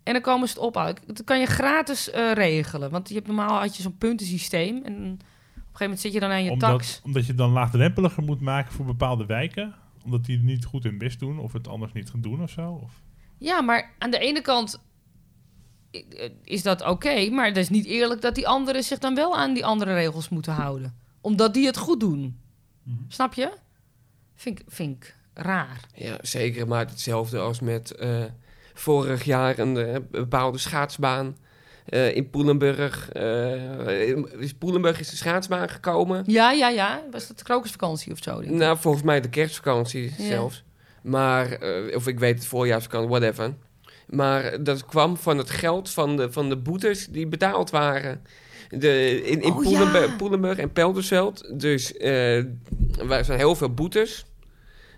en 0.05 0.13
dan 0.13 0.21
komen 0.21 0.47
ze 0.47 0.53
het 0.53 0.63
ophalen. 0.63 0.95
Dat 1.05 1.23
kan 1.23 1.39
je 1.39 1.45
gratis 1.45 2.09
eh, 2.11 2.31
regelen. 2.31 2.89
Want 2.89 3.07
je 3.09 3.13
hebt 3.15 3.27
normaal 3.27 3.59
had 3.59 3.75
je 3.75 3.81
zo'n 3.81 3.97
puntensysteem. 3.97 4.75
En 4.83 4.93
op 4.93 4.93
een 4.93 5.17
gegeven 5.57 5.79
moment 5.79 5.99
zit 5.99 6.13
je 6.13 6.19
dan 6.19 6.31
aan 6.31 6.43
je 6.43 6.57
tax. 6.57 6.71
Omdat, 6.73 7.01
omdat 7.03 7.25
je 7.25 7.33
dan 7.33 7.51
laagdrempeliger 7.51 8.23
moet 8.23 8.41
maken 8.41 8.71
voor 8.73 8.85
bepaalde 8.85 9.25
wijken. 9.25 9.75
Omdat 10.03 10.25
die 10.25 10.35
het 10.35 10.45
niet 10.45 10.65
goed 10.65 10.83
hun 10.83 10.97
best 10.97 11.19
doen. 11.19 11.39
Of 11.39 11.53
het 11.53 11.67
anders 11.67 11.93
niet 11.93 12.09
gaan 12.09 12.21
doen 12.21 12.41
of 12.41 12.49
zo. 12.49 12.71
Of... 12.83 12.91
Ja, 13.37 13.61
maar 13.61 13.93
aan 13.97 14.11
de 14.11 14.19
ene 14.19 14.41
kant 14.41 14.81
eh, 15.91 16.29
is 16.43 16.63
dat 16.63 16.81
oké. 16.85 17.29
maar 17.29 17.45
het 17.45 17.57
is 17.57 17.69
niet 17.69 17.85
eerlijk 17.85 18.21
dat 18.21 18.35
die 18.35 18.47
anderen 18.47 18.83
zich 18.83 18.99
dan 18.99 19.15
wel 19.15 19.37
aan 19.37 19.53
die 19.53 19.65
andere 19.65 19.93
regels 19.93 20.29
moeten 20.29 20.53
houden. 20.53 20.95
Omdat 21.21 21.53
die 21.53 21.65
het 21.65 21.77
goed 21.77 21.99
doen. 21.99 22.39
Mhm. 22.83 22.97
Snap 23.07 23.33
je? 23.33 23.51
Vind, 24.35 24.59
ik- 24.59 24.65
vind 24.67 24.95
ik 25.03 25.15
raar. 25.33 25.79
Ja, 25.95 26.17
zeker. 26.21 26.67
Maar 26.67 26.85
hetzelfde 26.85 27.39
als 27.39 27.59
met 27.59 27.91
eh, 27.91 28.23
vorig 28.79 29.23
jaar 29.23 29.59
een 29.59 29.77
eh, 29.77 29.95
bepaalde 30.11 30.57
schaatsbaan 30.57 31.37
eh, 31.85 32.15
in 32.15 32.29
Poelenburg. 32.29 33.11
in- 33.11 34.29
is 34.39 34.53
Poelenburg 34.53 34.99
is 34.99 35.09
de 35.09 35.15
schaatsbaan 35.15 35.69
gekomen. 35.69 36.23
Ja, 36.27 36.51
ja, 36.51 36.69
ja. 36.69 37.03
Was 37.11 37.27
dat 37.27 37.43
krokusvakantie 37.43 38.11
of 38.11 38.17
zo? 38.21 38.41
Nou, 38.41 38.77
volgens 38.79 39.03
mij 39.03 39.21
de 39.21 39.29
kerstvakantie 39.29 40.13
Ja. 40.17 40.27
zelfs. 40.27 40.63
Maar, 41.03 41.57
of 41.95 42.07
ik 42.07 42.19
weet 42.19 42.35
het 42.35 42.45
voorjaarsvakantie, 42.47 43.09
whatever. 43.09 43.53
Maar 44.07 44.63
dat 44.63 44.85
kwam 44.85 45.17
van 45.17 45.37
het 45.37 45.49
geld 45.49 45.89
van 45.89 46.15
de, 46.17 46.31
van 46.31 46.49
de 46.49 46.57
boetes 46.57 47.07
die 47.07 47.27
betaald 47.27 47.69
waren. 47.69 48.21
De, 48.69 49.21
in 49.23 49.41
in 49.41 49.51
Oh, 49.51 49.61
Poelenburg, 49.61 50.05
ja. 50.09 50.15
Poelenburg 50.15 50.57
en 50.57 50.71
Peldersveld. 50.73 51.59
Dus 51.59 51.93
er 51.99 52.45
zijn 53.25 53.37
heel 53.37 53.55
veel 53.55 53.73
boetes. 53.73 54.25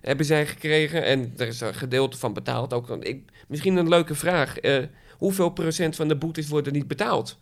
Hebben 0.07 0.25
zij 0.25 0.47
gekregen. 0.47 1.03
En 1.05 1.33
er 1.37 1.47
is 1.47 1.61
een 1.61 1.73
gedeelte 1.73 2.17
van 2.17 2.33
betaald. 2.33 2.73
Ook, 2.73 2.89
ik, 2.89 3.23
misschien 3.47 3.75
een 3.75 3.89
leuke 3.89 4.15
vraag. 4.15 4.57
eh, 4.59 4.83
hoeveel 5.17 5.49
procent 5.49 5.95
van 5.95 6.07
de 6.07 6.15
boetes 6.15 6.47
worden 6.47 6.73
niet 6.73 6.87
betaald? 6.87 7.39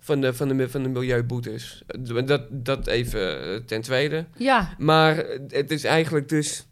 Van 0.00 0.20
de, 0.20 0.34
van 0.34 0.48
de, 0.48 0.68
van 0.68 0.82
de 0.82 0.88
milieuboetes. 0.88 1.82
Dat, 2.24 2.46
dat 2.50 2.86
even 2.86 3.54
eh, 3.54 3.60
ten 3.66 3.80
tweede. 3.80 4.26
Ja, 4.36 4.74
Maar 4.78 5.16
het 5.48 5.70
is 5.70 5.84
eigenlijk 5.84 6.28
dus... 6.28 6.66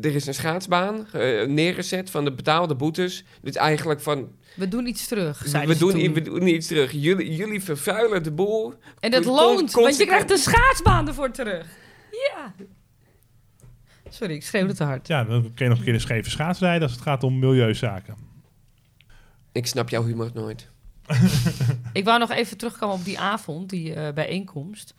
Er 0.00 0.14
is 0.14 0.26
een 0.26 0.34
schaatsbaan 0.34 1.06
eh, 1.12 1.46
neergezet 1.46 2.10
van 2.10 2.24
de 2.24 2.32
betaalde 2.32 2.74
boetes. 2.74 3.24
Dus 3.42 3.54
eigenlijk 3.54 4.00
van... 4.00 4.28
we 4.54 4.68
doen 4.68 4.86
iets 4.86 5.08
terug. 5.08 5.52
We 5.52 5.76
doen, 5.76 6.14
we 6.14 6.22
doen 6.22 6.46
iets 6.46 6.66
terug. 6.66 6.92
Jullie, 6.92 7.34
jullie 7.34 7.62
vervuilen 7.62 8.22
de 8.22 8.30
boel. 8.30 8.74
En 9.00 9.10
dat 9.10 9.24
loont, 9.24 9.72
want 9.72 9.96
je 9.96 10.06
krijgt 10.06 10.28
de 10.28 10.36
schaatsbaan 10.36 11.08
ervoor 11.08 11.30
terug. 11.30 11.66
Ja. 12.10 12.54
Sorry, 14.10 14.34
ik 14.34 14.44
schreeuwde 14.44 14.74
te 14.74 14.84
hard. 14.84 15.06
Ja, 15.06 15.24
dan 15.24 15.42
kun 15.54 15.64
je 15.64 15.68
nog 15.70 15.78
een 15.78 15.84
keer 15.84 15.94
een 15.94 16.00
scheve 16.00 16.30
schaats 16.30 16.60
rijden 16.60 16.82
als 16.82 16.92
het 16.92 17.00
gaat 17.00 17.22
om 17.22 17.38
milieuzaken. 17.38 18.14
Ik 19.52 19.66
snap 19.66 19.88
jouw 19.88 20.04
humor 20.04 20.30
nooit. 20.34 20.68
Ik 21.92 22.04
wou 22.04 22.18
nog 22.18 22.30
even 22.30 22.56
terugkomen 22.56 22.96
op 22.96 23.04
die 23.04 23.18
avond, 23.18 23.70
die 23.70 23.94
eh, 23.94 24.12
bijeenkomst. 24.14 24.94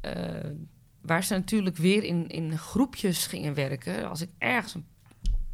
Eh, 0.00 0.12
waar 1.00 1.24
ze 1.24 1.34
natuurlijk 1.34 1.76
weer 1.76 2.04
in, 2.04 2.28
in 2.28 2.58
groepjes 2.58 3.26
gingen 3.26 3.54
werken. 3.54 4.08
Als 4.08 4.20
ik 4.20 4.28
ergens 4.38 4.74
een 4.74 4.86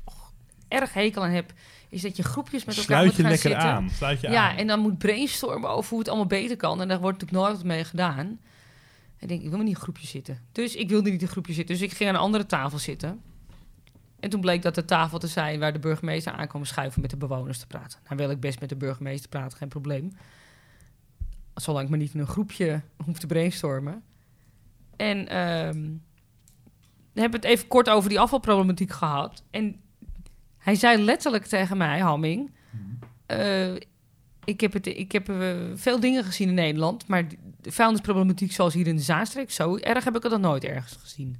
och, 0.05 0.33
erg 0.69 0.93
hekel 0.93 1.23
aan 1.25 1.31
heb, 1.31 1.53
is 1.88 2.03
dat 2.03 2.17
je 2.17 2.23
groepjes 2.23 2.64
met 2.64 2.76
elkaar 2.76 2.85
Sluit 2.97 3.05
moet 3.07 3.14
gaan 3.21 3.31
lekker 3.31 3.50
zitten. 3.50 3.69
aan. 3.69 3.91
Sluit 3.91 4.21
je 4.21 4.29
Ja, 4.29 4.50
aan. 4.50 4.57
en 4.57 4.67
dan 4.67 4.81
moet 4.81 4.99
brainstormen 4.99 5.71
over 5.71 5.91
hoe 5.91 5.99
het 5.99 6.09
allemaal 6.09 6.26
beter 6.26 6.57
kan. 6.57 6.81
En 6.81 6.88
daar 6.88 7.00
wordt 7.00 7.21
natuurlijk 7.21 7.47
nooit 7.47 7.57
wat 7.57 7.67
mee 7.67 7.85
gedaan. 7.85 8.38
Ik 9.18 9.28
denk, 9.28 9.42
ik 9.42 9.49
wil 9.49 9.56
maar 9.56 9.66
niet 9.66 9.68
in 9.68 9.75
een 9.75 9.83
groepje 9.83 10.06
zitten. 10.06 10.38
Dus 10.52 10.75
ik 10.75 10.88
wilde 10.88 11.11
niet 11.11 11.21
in 11.21 11.26
een 11.26 11.33
groepje 11.33 11.52
zitten. 11.52 11.75
Dus 11.75 11.85
ik 11.85 11.92
ging 11.92 12.09
aan 12.09 12.14
een 12.14 12.21
andere 12.21 12.47
tafel 12.47 12.78
zitten. 12.78 13.21
En 14.21 14.30
toen 14.30 14.40
bleek 14.40 14.62
dat 14.62 14.75
de 14.75 14.85
tafel 14.85 15.18
te 15.18 15.26
zijn 15.26 15.61
waar 15.61 15.73
de 15.73 15.78
burgemeester 15.78 16.33
aankwam 16.33 16.64
schuiven 16.64 17.00
met 17.00 17.11
de 17.11 17.16
bewoners 17.16 17.59
te 17.59 17.66
praten. 17.66 17.99
Nou 18.04 18.16
wil 18.16 18.30
ik 18.30 18.40
best 18.40 18.61
met 18.61 18.68
de 18.68 18.76
burgemeester 18.76 19.28
praten, 19.28 19.59
geen 19.59 19.68
probleem. 19.68 20.12
Zolang 21.54 21.85
ik 21.85 21.90
maar 21.90 21.99
niet 21.99 22.14
in 22.14 22.21
een 22.21 22.26
groepje 22.26 22.83
hoef 23.04 23.18
te 23.18 23.26
brainstormen. 23.26 24.02
En 24.97 25.28
ehm 25.28 25.92
we 27.14 27.21
hebben 27.21 27.40
het 27.40 27.49
even 27.49 27.68
kort 27.68 27.89
over 27.89 28.08
die 28.08 28.21
afvalproblematiek 28.21 28.91
gehad. 28.93 29.43
En 29.50 29.80
hij 30.58 30.75
zei 30.75 31.02
letterlijk 31.02 31.45
tegen 31.45 31.76
mij, 31.76 32.00
Hamming... 32.00 32.50
eh, 33.26 33.75
ik 34.45 34.61
heb, 34.61 34.73
het, 34.73 34.87
ik 34.87 35.13
heb 35.13 35.28
eh, 35.28 35.57
veel 35.75 36.00
dingen 36.00 36.25
gezien 36.25 36.49
in 36.49 36.54
Nederland, 36.54 37.07
maar 37.07 37.28
de 37.61 37.73
vuilnisproblematiek 37.73 38.52
zoals 38.52 38.75
hier 38.75 38.87
in 38.87 38.97
de 38.97 39.02
Zaanstreek, 39.02 39.50
zo 39.50 39.76
erg 39.76 40.04
heb 40.04 40.17
ik 40.17 40.23
het 40.23 40.33
nog 40.33 40.41
nooit 40.41 40.65
ergens 40.65 40.97
gezien. 41.00 41.37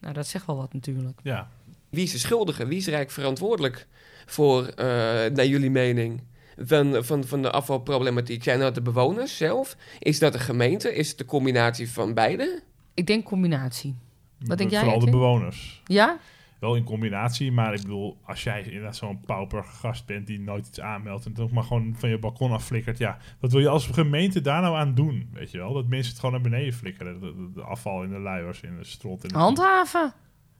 Nou, 0.00 0.14
dat 0.14 0.26
zegt 0.26 0.46
wel 0.46 0.56
wat 0.56 0.72
natuurlijk. 0.72 1.20
Ja. 1.22 1.48
Wie 1.90 2.02
is 2.02 2.12
de 2.12 2.18
schuldige? 2.18 2.66
Wie 2.66 2.78
is 2.78 2.86
eigenlijk 2.86 3.10
verantwoordelijk 3.10 3.86
voor, 4.26 4.66
eh, 4.66 4.86
naar 5.34 5.46
jullie 5.46 5.70
mening, 5.70 6.22
van, 6.58 7.04
van, 7.04 7.24
van 7.24 7.42
de 7.42 7.50
afvalproblematiek? 7.50 8.42
Zijn 8.42 8.58
dat 8.58 8.74
de 8.74 8.82
bewoners 8.82 9.36
zelf? 9.36 9.76
Is 9.98 10.18
dat 10.18 10.32
de 10.32 10.38
gemeente? 10.38 10.94
Is 10.94 11.08
het 11.08 11.18
de 11.18 11.24
combinatie 11.24 11.90
van 11.90 12.14
beide? 12.14 12.62
Ik 12.94 13.06
denk 13.06 13.24
combinatie. 13.24 13.94
Wat 14.38 14.58
denk 14.58 14.70
jij, 14.70 14.80
Vooral 14.80 14.98
de 14.98 15.10
bewoners. 15.10 15.82
Ja? 15.84 16.18
Wel 16.60 16.76
in 16.76 16.84
combinatie, 16.84 17.52
maar 17.52 17.74
ik 17.74 17.80
bedoel, 17.80 18.18
als 18.24 18.42
jij 18.44 18.62
inderdaad 18.62 18.96
zo'n 18.96 19.20
pauper 19.20 19.64
gast 19.64 20.06
bent 20.06 20.26
die 20.26 20.40
nooit 20.40 20.66
iets 20.66 20.80
aanmeldt 20.80 21.24
en 21.24 21.30
het 21.30 21.40
ook 21.40 21.50
maar 21.50 21.62
gewoon 21.64 21.94
van 21.98 22.08
je 22.08 22.18
balkon 22.18 22.52
afflikkert, 22.52 22.98
ja, 22.98 23.18
wat 23.40 23.52
wil 23.52 23.60
je 23.60 23.68
als 23.68 23.86
gemeente 23.86 24.40
daar 24.40 24.62
nou 24.62 24.76
aan 24.76 24.94
doen? 24.94 25.28
Weet 25.32 25.50
je 25.50 25.58
wel, 25.58 25.72
dat 25.72 25.86
mensen 25.88 26.10
het 26.12 26.20
gewoon 26.20 26.40
naar 26.40 26.50
beneden 26.50 26.72
flikkeren. 26.74 27.20
De, 27.20 27.34
de- 27.34 27.50
de 27.54 27.62
afval 27.62 28.02
in 28.02 28.10
de 28.10 28.18
luiers, 28.18 28.60
in 28.60 28.76
de 28.76 28.84
strot. 28.84 29.22
In 29.22 29.28
de 29.28 29.38
Handhaven. 29.38 30.12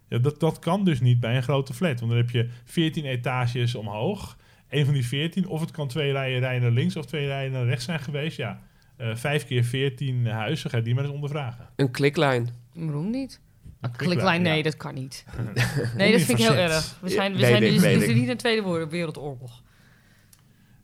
Ja, 0.09 0.19
dat, 0.19 0.41
dat 0.41 0.59
kan 0.59 0.85
dus 0.85 1.01
niet 1.01 1.21
bij 1.21 1.37
een 1.37 1.43
grote 1.43 1.75
flat, 1.75 1.99
want 2.01 2.13
dan 2.13 2.21
heb 2.21 2.31
je 2.31 2.49
14 2.65 3.05
etages 3.05 3.75
omhoog. 3.75 4.37
Een 4.69 4.85
van 4.85 4.95
die 4.95 5.07
14, 5.07 5.47
of 5.49 5.61
het 5.61 5.71
kan 5.71 5.89
twee 5.89 6.13
rijen, 6.13 6.41
rijen 6.41 6.63
naar 6.63 6.71
links 6.71 6.97
of 6.97 7.07
twee 7.07 7.27
rijen 7.27 7.53
naar 7.53 7.65
rechts 7.67 7.85
zijn 7.85 8.01
geweest. 8.01 8.37
Ja, 8.37 8.61
Eh 8.97 9.15
vijf 9.17 9.47
keer 9.47 9.65
14 9.65 10.27
huizen, 10.27 10.71
ga 10.71 10.77
je 10.77 10.83
die 10.83 10.95
maar 10.95 11.05
eens 11.05 11.13
ondervragen. 11.13 11.69
Een 11.77 11.91
kliklijn. 11.91 12.49
Waarom 12.75 13.11
niet? 13.11 13.41
Een 13.85 13.97
kliklijn, 13.97 14.43
nee, 14.43 14.57
ja. 14.57 14.63
dat 14.63 14.77
kan 14.77 14.95
niet. 14.95 15.25
Nee, 15.97 16.13
dat 16.13 16.21
vind 16.21 16.39
ik 16.39 16.45
heel 16.45 16.55
erg. 16.55 16.97
We 17.01 17.09
zijn, 17.09 17.33
we 17.33 17.39
zijn 17.39 17.61
dus, 17.61 18.07
niet 18.07 18.17
in 18.17 18.27
de 18.27 18.37
Tweede 18.37 18.87
Wereldoorlog. 18.87 19.63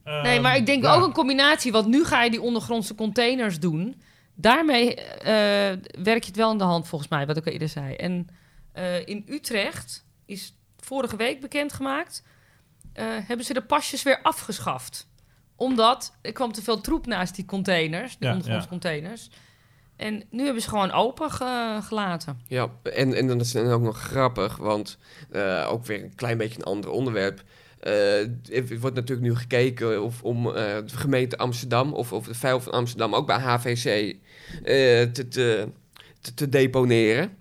Nee, 0.04 0.34
Ehm, 0.34 0.42
maar 0.42 0.56
ik 0.56 0.66
denk 0.66 0.82
ja. 0.82 0.94
ook 0.94 1.04
een 1.04 1.12
combinatie. 1.12 1.72
Want 1.72 1.86
nu 1.86 2.04
ga 2.04 2.22
je 2.22 2.30
die 2.30 2.40
ondergrondse 2.40 2.94
containers 2.94 3.60
doen. 3.60 4.02
Daarmee 4.34 4.94
eh, 4.94 5.32
werk 6.02 6.20
je 6.22 6.26
het 6.26 6.36
wel 6.36 6.52
in 6.52 6.58
de 6.58 6.64
hand, 6.64 6.88
volgens 6.88 7.10
mij, 7.10 7.26
wat 7.26 7.36
ik 7.36 7.46
al 7.46 7.52
eerder 7.52 7.68
zei. 7.68 7.94
En 7.94 8.26
eh, 8.72 9.06
in 9.06 9.24
Utrecht 9.28 10.04
is 10.26 10.54
vorige 10.76 11.16
week 11.16 11.40
bekendgemaakt... 11.40 12.22
eh 12.92 13.04
hebben 13.26 13.46
ze 13.46 13.52
de 13.52 13.62
pasjes 13.62 14.02
weer 14.02 14.22
afgeschaft. 14.22 15.08
Omdat 15.56 16.16
er 16.22 16.32
kwam 16.32 16.52
te 16.52 16.62
veel 16.62 16.80
troep 16.80 17.06
naast 17.06 17.34
die 17.34 17.44
containers, 17.44 18.18
die 18.18 18.26
Ja, 18.28 18.32
ondergrondse 18.32 18.68
ja. 18.68 18.78
containers. 18.78 19.30
En 20.00 20.22
nu 20.30 20.44
hebben 20.44 20.62
ze 20.62 20.68
gewoon 20.68 20.92
open 20.92 21.30
ge- 21.30 21.78
gelaten. 21.82 22.40
Ja, 22.46 22.68
en, 22.82 23.14
en 23.14 23.26
dan 23.26 23.40
is 23.40 23.52
het 23.52 23.68
ook 23.68 23.82
nog 23.82 23.98
grappig, 24.00 24.56
want 24.56 24.98
eh, 25.30 25.66
ook 25.70 25.86
weer 25.86 26.02
een 26.02 26.14
klein 26.14 26.38
beetje 26.38 26.58
een 26.58 26.64
ander 26.64 26.90
onderwerp. 26.90 27.42
Er 27.80 28.78
wordt 28.80 28.96
natuurlijk 28.96 29.28
nu 29.28 29.36
gekeken 29.36 30.02
of 30.02 30.22
om 30.22 30.46
eh, 30.46 30.52
de 30.54 30.96
gemeente 30.96 31.36
Amsterdam 31.38 31.92
of, 31.92 32.12
of 32.12 32.26
de 32.26 32.34
vuil 32.34 32.60
van 32.60 32.72
Amsterdam 32.72 33.14
ook 33.14 33.26
bij 33.26 33.38
HVC 33.38 34.16
te, 35.12 35.28
te, 35.28 35.68
te 36.34 36.48
deponeren. 36.48 37.36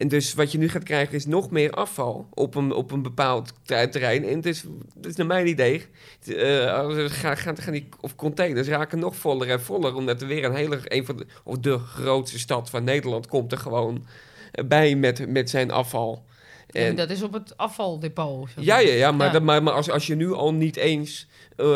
En 0.00 0.08
dus 0.08 0.34
wat 0.34 0.52
je 0.52 0.58
nu 0.58 0.68
gaat 0.68 0.82
krijgen 0.82 1.14
is 1.14 1.26
nog 1.26 1.50
meer 1.50 1.70
afval 1.70 2.28
op 2.34 2.54
een, 2.54 2.72
op 2.72 2.90
een 2.90 3.02
bepaald 3.02 3.52
ter- 3.62 3.90
terrein. 3.90 4.24
En 4.24 4.36
het 4.36 4.46
is, 4.46 4.64
het 4.96 5.06
is 5.06 5.16
naar 5.16 5.26
mijn 5.26 5.46
idee, 5.46 5.86
eh, 6.26 6.98
er 6.98 7.10
gaan, 7.10 7.36
gaan, 7.36 7.56
gaan 7.56 7.72
die 7.72 7.88
of 8.00 8.14
containers 8.14 8.68
raken 8.68 8.98
nog 8.98 9.16
voller 9.16 9.50
en 9.50 9.60
voller. 9.60 9.94
Omdat 9.94 10.20
er 10.20 10.26
weer 10.26 10.44
een 10.44 10.54
hele, 10.54 10.80
een 10.84 11.06
van 11.06 11.16
de, 11.16 11.26
of 11.44 11.58
de 11.58 11.78
grootste 11.78 12.38
stad 12.38 12.70
van 12.70 12.84
Nederland 12.84 13.26
komt 13.26 13.52
er 13.52 13.58
gewoon 13.58 14.06
bij 14.66 14.96
met, 14.96 15.28
met 15.28 15.50
zijn 15.50 15.70
afval. 15.70 16.24
En 16.70 16.86
En, 16.86 16.96
dat 16.96 17.10
is 17.10 17.22
op 17.22 17.32
het 17.32 17.56
afvaldepot. 17.56 18.48
ja, 18.56 18.74
maar. 18.74 18.84
ja, 18.84 18.92
ja, 18.92 19.12
maar, 19.12 19.26
Ja. 19.26 19.32
Dat, 19.32 19.42
maar, 19.42 19.62
maar 19.62 19.72
als, 19.72 19.90
als 19.90 20.06
je 20.06 20.14
nu 20.14 20.32
al 20.32 20.54
niet 20.54 20.76
eens 20.76 21.28
eh, 21.56 21.68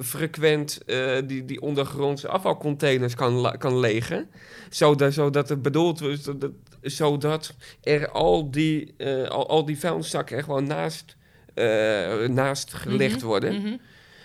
frequent 0.00 0.84
eh, 0.86 1.16
die, 1.26 1.44
die 1.44 1.60
ondergrondse 1.60 2.28
afvalcontainers 2.28 3.14
kan, 3.14 3.54
kan 3.58 3.78
legen, 3.78 4.30
zodat, 4.70 5.12
zodat 5.12 5.48
het 5.48 5.62
bedoeld 5.62 6.00
is 6.00 6.22
dat, 6.22 6.50
zodat 6.82 7.54
er 7.82 8.10
al 8.10 8.50
die, 8.50 8.94
eh, 8.96 9.28
al, 9.28 9.48
al 9.48 9.64
die 9.64 9.78
vuilniszakken 9.78 10.36
er 10.36 10.42
gewoon 10.42 10.66
naast, 10.66 11.16
eh, 11.54 12.26
naast 12.28 12.74
gelegd 12.74 13.16
Mhm, 13.16 13.26
worden. 13.26 13.62
mhm. 13.62 13.76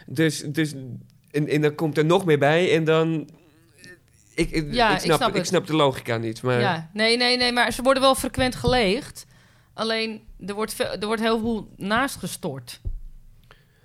Dus, 0.07 0.39
dus 0.47 0.73
en, 1.31 1.47
en 1.47 1.61
dan 1.61 1.75
komt 1.75 1.97
er 1.97 2.05
nog 2.05 2.25
meer 2.25 2.39
bij 2.39 2.75
en 2.75 2.83
dan... 2.83 3.29
Ik, 4.35 4.51
ik, 4.51 4.73
Ja, 4.73 4.89
ik, 4.89 5.03
ik 5.03 5.13
snap, 5.13 5.35
ik, 5.35 5.45
snap 5.45 5.67
de 5.67 5.75
logica 5.75 6.17
niet, 6.17 6.41
maar... 6.41 6.59
Ja, 6.59 6.89
nee, 6.93 7.17
nee, 7.17 7.37
nee, 7.37 7.51
maar 7.51 7.71
ze 7.73 7.81
worden 7.81 8.03
wel 8.03 8.15
frequent 8.15 8.55
geleegd. 8.55 9.25
Alleen, 9.73 10.21
er 10.45 10.53
wordt, 10.53 10.79
er 10.79 11.05
wordt 11.05 11.21
heel 11.21 11.39
veel 11.39 11.69
naast 11.77 12.15
gestort. 12.15 12.81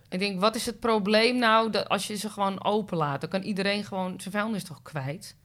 Ik 0.09 0.19
denk, 0.19 0.41
wat 0.41 0.55
is 0.57 0.67
het 0.67 0.81
probleem 0.81 1.39
nou 1.39 1.71
dat 1.71 1.89
als 1.89 2.07
je 2.07 2.17
ze 2.17 2.31
gewoon 2.31 2.65
openlaat? 2.65 3.21
Dan 3.21 3.31
kan 3.31 3.43
iedereen 3.43 3.85
gewoon 3.85 4.21
zijn 4.21 4.35
vuilnis 4.35 4.65
toch 4.65 4.83
kwijt? 4.83 5.37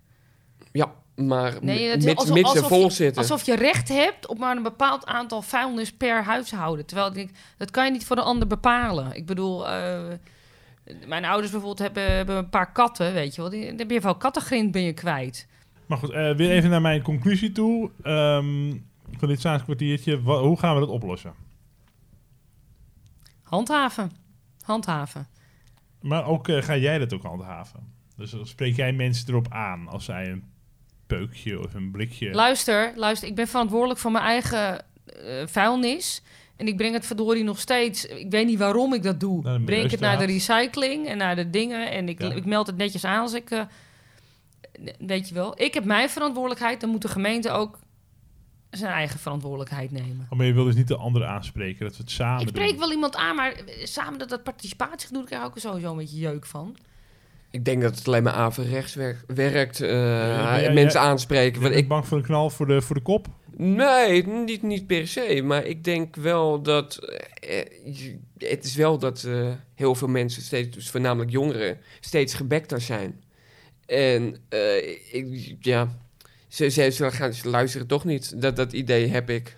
Ja, 0.72 0.94
maar 1.16 1.54
Nee, 1.62 1.90
het 1.90 2.00
is 2.00 2.06
mits, 2.06 2.20
alsof- 2.20 2.36
mits 2.36 2.50
ze 2.52 2.56
alsof 2.56 2.70
vol 2.70 2.84
je- 2.84 2.90
zitten. 2.92 3.22
Alsof 3.22 3.44
je 3.46 3.56
recht 3.56 3.90
hebt 3.90 4.28
op 4.28 4.38
maar 4.38 4.58
een 4.58 4.64
bepaald 4.64 5.06
aantal 5.06 5.42
vuilnis 5.42 5.94
per 5.94 6.24
huishouden. 6.24 6.86
Terwijl 6.86 7.08
ik 7.08 7.14
denk, 7.14 7.30
dat 7.58 7.72
kan 7.72 7.86
je 7.86 7.92
niet 7.92 8.06
voor 8.06 8.16
de 8.16 8.22
ander 8.22 8.48
bepalen. 8.48 9.16
Ik 9.16 9.26
bedoel, 9.26 9.68
eh, 9.70 10.04
mijn 11.08 11.26
ouders 11.26 11.52
bijvoorbeeld 11.52 11.80
hebben, 11.94 12.12
hebben 12.16 12.36
een 12.38 12.50
paar 12.50 12.72
katten, 12.72 13.14
weet 13.14 13.36
je 13.36 13.42
wel. 13.42 13.50
Die, 13.50 13.66
dan 13.76 13.88
ben 13.88 13.96
je 13.96 14.00
wel 14.02 14.16
kattengrind 14.16 14.72
ben 14.72 14.82
je 14.82 14.94
kwijt. 14.94 15.48
Maar 15.86 15.98
goed, 15.98 16.10
eh, 16.12 16.36
weer 16.36 16.50
even 16.52 16.70
naar 16.70 16.82
mijn 16.82 17.02
conclusie 17.02 17.52
toe. 17.52 17.90
ehm, 18.04 18.74
van 19.18 19.28
dit 19.28 19.42
Saans 19.42 19.64
kwartiertje. 19.64 20.22
Wa- 20.22 20.42
hoe 20.42 20.60
gaan 20.60 20.74
we 20.74 20.80
dat 20.80 20.90
oplossen? 20.90 21.34
Handhaven. 23.44 24.12
Handhaven. 24.62 25.28
Maar 26.02 26.26
ook 26.26 26.48
eh, 26.48 26.62
ga 26.62 26.78
jij 26.78 26.98
dat 27.00 27.14
ook 27.14 27.24
handhaven? 27.24 27.80
Dus 28.18 28.36
spreek 28.44 28.76
jij 28.76 28.94
mensen 28.94 29.30
erop 29.30 29.48
aan 29.50 29.88
als 29.88 30.06
zij 30.06 30.30
een 30.32 30.44
peukje 31.18 31.60
of 31.60 31.74
een 31.74 31.92
blikje... 31.92 32.32
Luister, 32.34 32.94
luister, 32.96 33.28
ik 33.28 33.36
ben 33.36 33.48
verantwoordelijk 33.48 34.00
voor 34.00 34.12
mijn 34.12 34.24
eigen 34.24 34.86
eh, 35.06 35.48
vuilnis. 35.48 36.22
En 36.56 36.68
ik 36.68 36.78
breng 36.78 36.94
het 36.94 37.06
verdorie 37.06 37.44
nog 37.44 37.60
steeds. 37.60 38.06
Ik 38.06 38.32
weet 38.32 38.46
niet 38.46 38.58
waarom 38.60 38.94
ik 38.94 39.04
dat 39.04 39.20
doe. 39.20 39.50
Ik 39.60 39.66
breng 39.66 39.92
het 39.92 40.00
naar 40.00 40.18
de 40.18 40.26
recycling 40.26 41.08
en 41.08 41.18
naar 41.18 41.36
de 41.36 41.50
dingen. 41.50 41.92
En 41.92 42.10
ik, 42.10 42.22
Ja. 42.22 42.32
ik 42.34 42.46
meld 42.46 42.68
het 42.68 42.78
netjes 42.78 43.06
aan 43.06 43.22
als 43.22 43.34
ik. 43.34 43.50
eh, 43.52 43.62
weet 45.00 45.28
je 45.30 45.34
wel. 45.34 45.62
Ik 45.62 45.74
heb 45.74 45.84
mijn 45.86 46.10
verantwoordelijkheid. 46.10 46.82
Dan 46.82 46.90
moet 46.90 47.02
de 47.02 47.08
gemeente 47.08 47.50
ook 47.50 47.80
zijn 48.70 48.92
eigen 48.94 49.20
verantwoordelijkheid 49.20 49.92
nemen. 49.92 50.28
Oh, 50.30 50.38
maar 50.38 50.46
je 50.46 50.54
wil 50.54 50.64
dus 50.64 50.76
niet 50.76 50.88
de 50.88 50.96
anderen 50.98 51.28
aanspreken, 51.30 51.86
dat 51.86 51.98
we 51.98 52.02
het 52.04 52.12
samen 52.12 52.42
ik 52.42 52.48
spreek 52.48 52.70
doen. 52.70 52.80
wel 52.80 52.92
iemand 52.92 53.16
aan, 53.16 53.36
maar 53.36 53.52
eh, 53.52 53.86
samen 53.86 54.20
dat, 54.20 54.30
dat 54.30 54.44
participatiegedoe, 54.44 55.18
daar 55.22 55.28
krijg 55.30 55.44
ik 55.44 55.50
ook 55.50 55.60
sowieso 55.60 55.92
een 55.92 55.98
beetje 55.98 56.18
jeuk 56.20 56.46
van. 56.46 56.76
Ik 57.54 57.66
denk 57.66 57.82
dat 57.82 57.96
het 57.96 58.08
alleen 58.08 58.24
maar 58.24 58.34
averechts 58.34 58.94
werkt. 58.94 59.24
werkt 59.28 59.82
eh, 59.82 59.90
Ja, 59.90 60.56
ja, 60.58 60.72
mensen 60.72 61.02
ja. 61.02 61.08
aanspreken. 61.08 61.62
Ben 61.62 61.70
Want 61.70 61.82
ik, 61.82 61.88
bang 61.88 62.08
voor 62.08 62.18
een 62.18 62.24
knal 62.24 62.50
voor 62.50 62.68
de, 62.68 62.82
voor 62.82 62.96
de 62.96 63.02
kop? 63.02 63.28
nee, 63.58 64.28
niet, 64.28 64.62
niet 64.62 64.88
per 64.88 65.08
se. 65.08 65.42
Maar 65.44 65.66
ik 65.66 65.84
denk 65.84 66.16
wel 66.16 66.62
dat... 66.62 66.96
eh, 67.34 67.66
het 68.38 68.64
is 68.64 68.76
wel 68.76 68.98
dat 68.98 69.24
eh, 69.24 69.52
heel 69.76 69.96
veel 69.96 70.08
mensen, 70.08 70.42
steeds, 70.42 70.76
dus 70.76 70.90
voornamelijk 70.90 71.32
jongeren, 71.32 71.78
steeds 72.00 72.34
gebekter 72.34 72.82
zijn. 72.82 73.24
En 73.86 74.38
ik, 75.12 75.56
ja, 75.60 75.98
ze, 76.48 76.70
ze, 76.70 76.90
ze, 76.90 77.12
gaan, 77.12 77.34
ze 77.34 77.50
luisteren 77.50 77.88
toch 77.88 78.06
niet. 78.06 78.42
Dat, 78.42 78.56
dat 78.56 78.74
idee 78.74 79.08
heb 79.08 79.30
ik. 79.30 79.58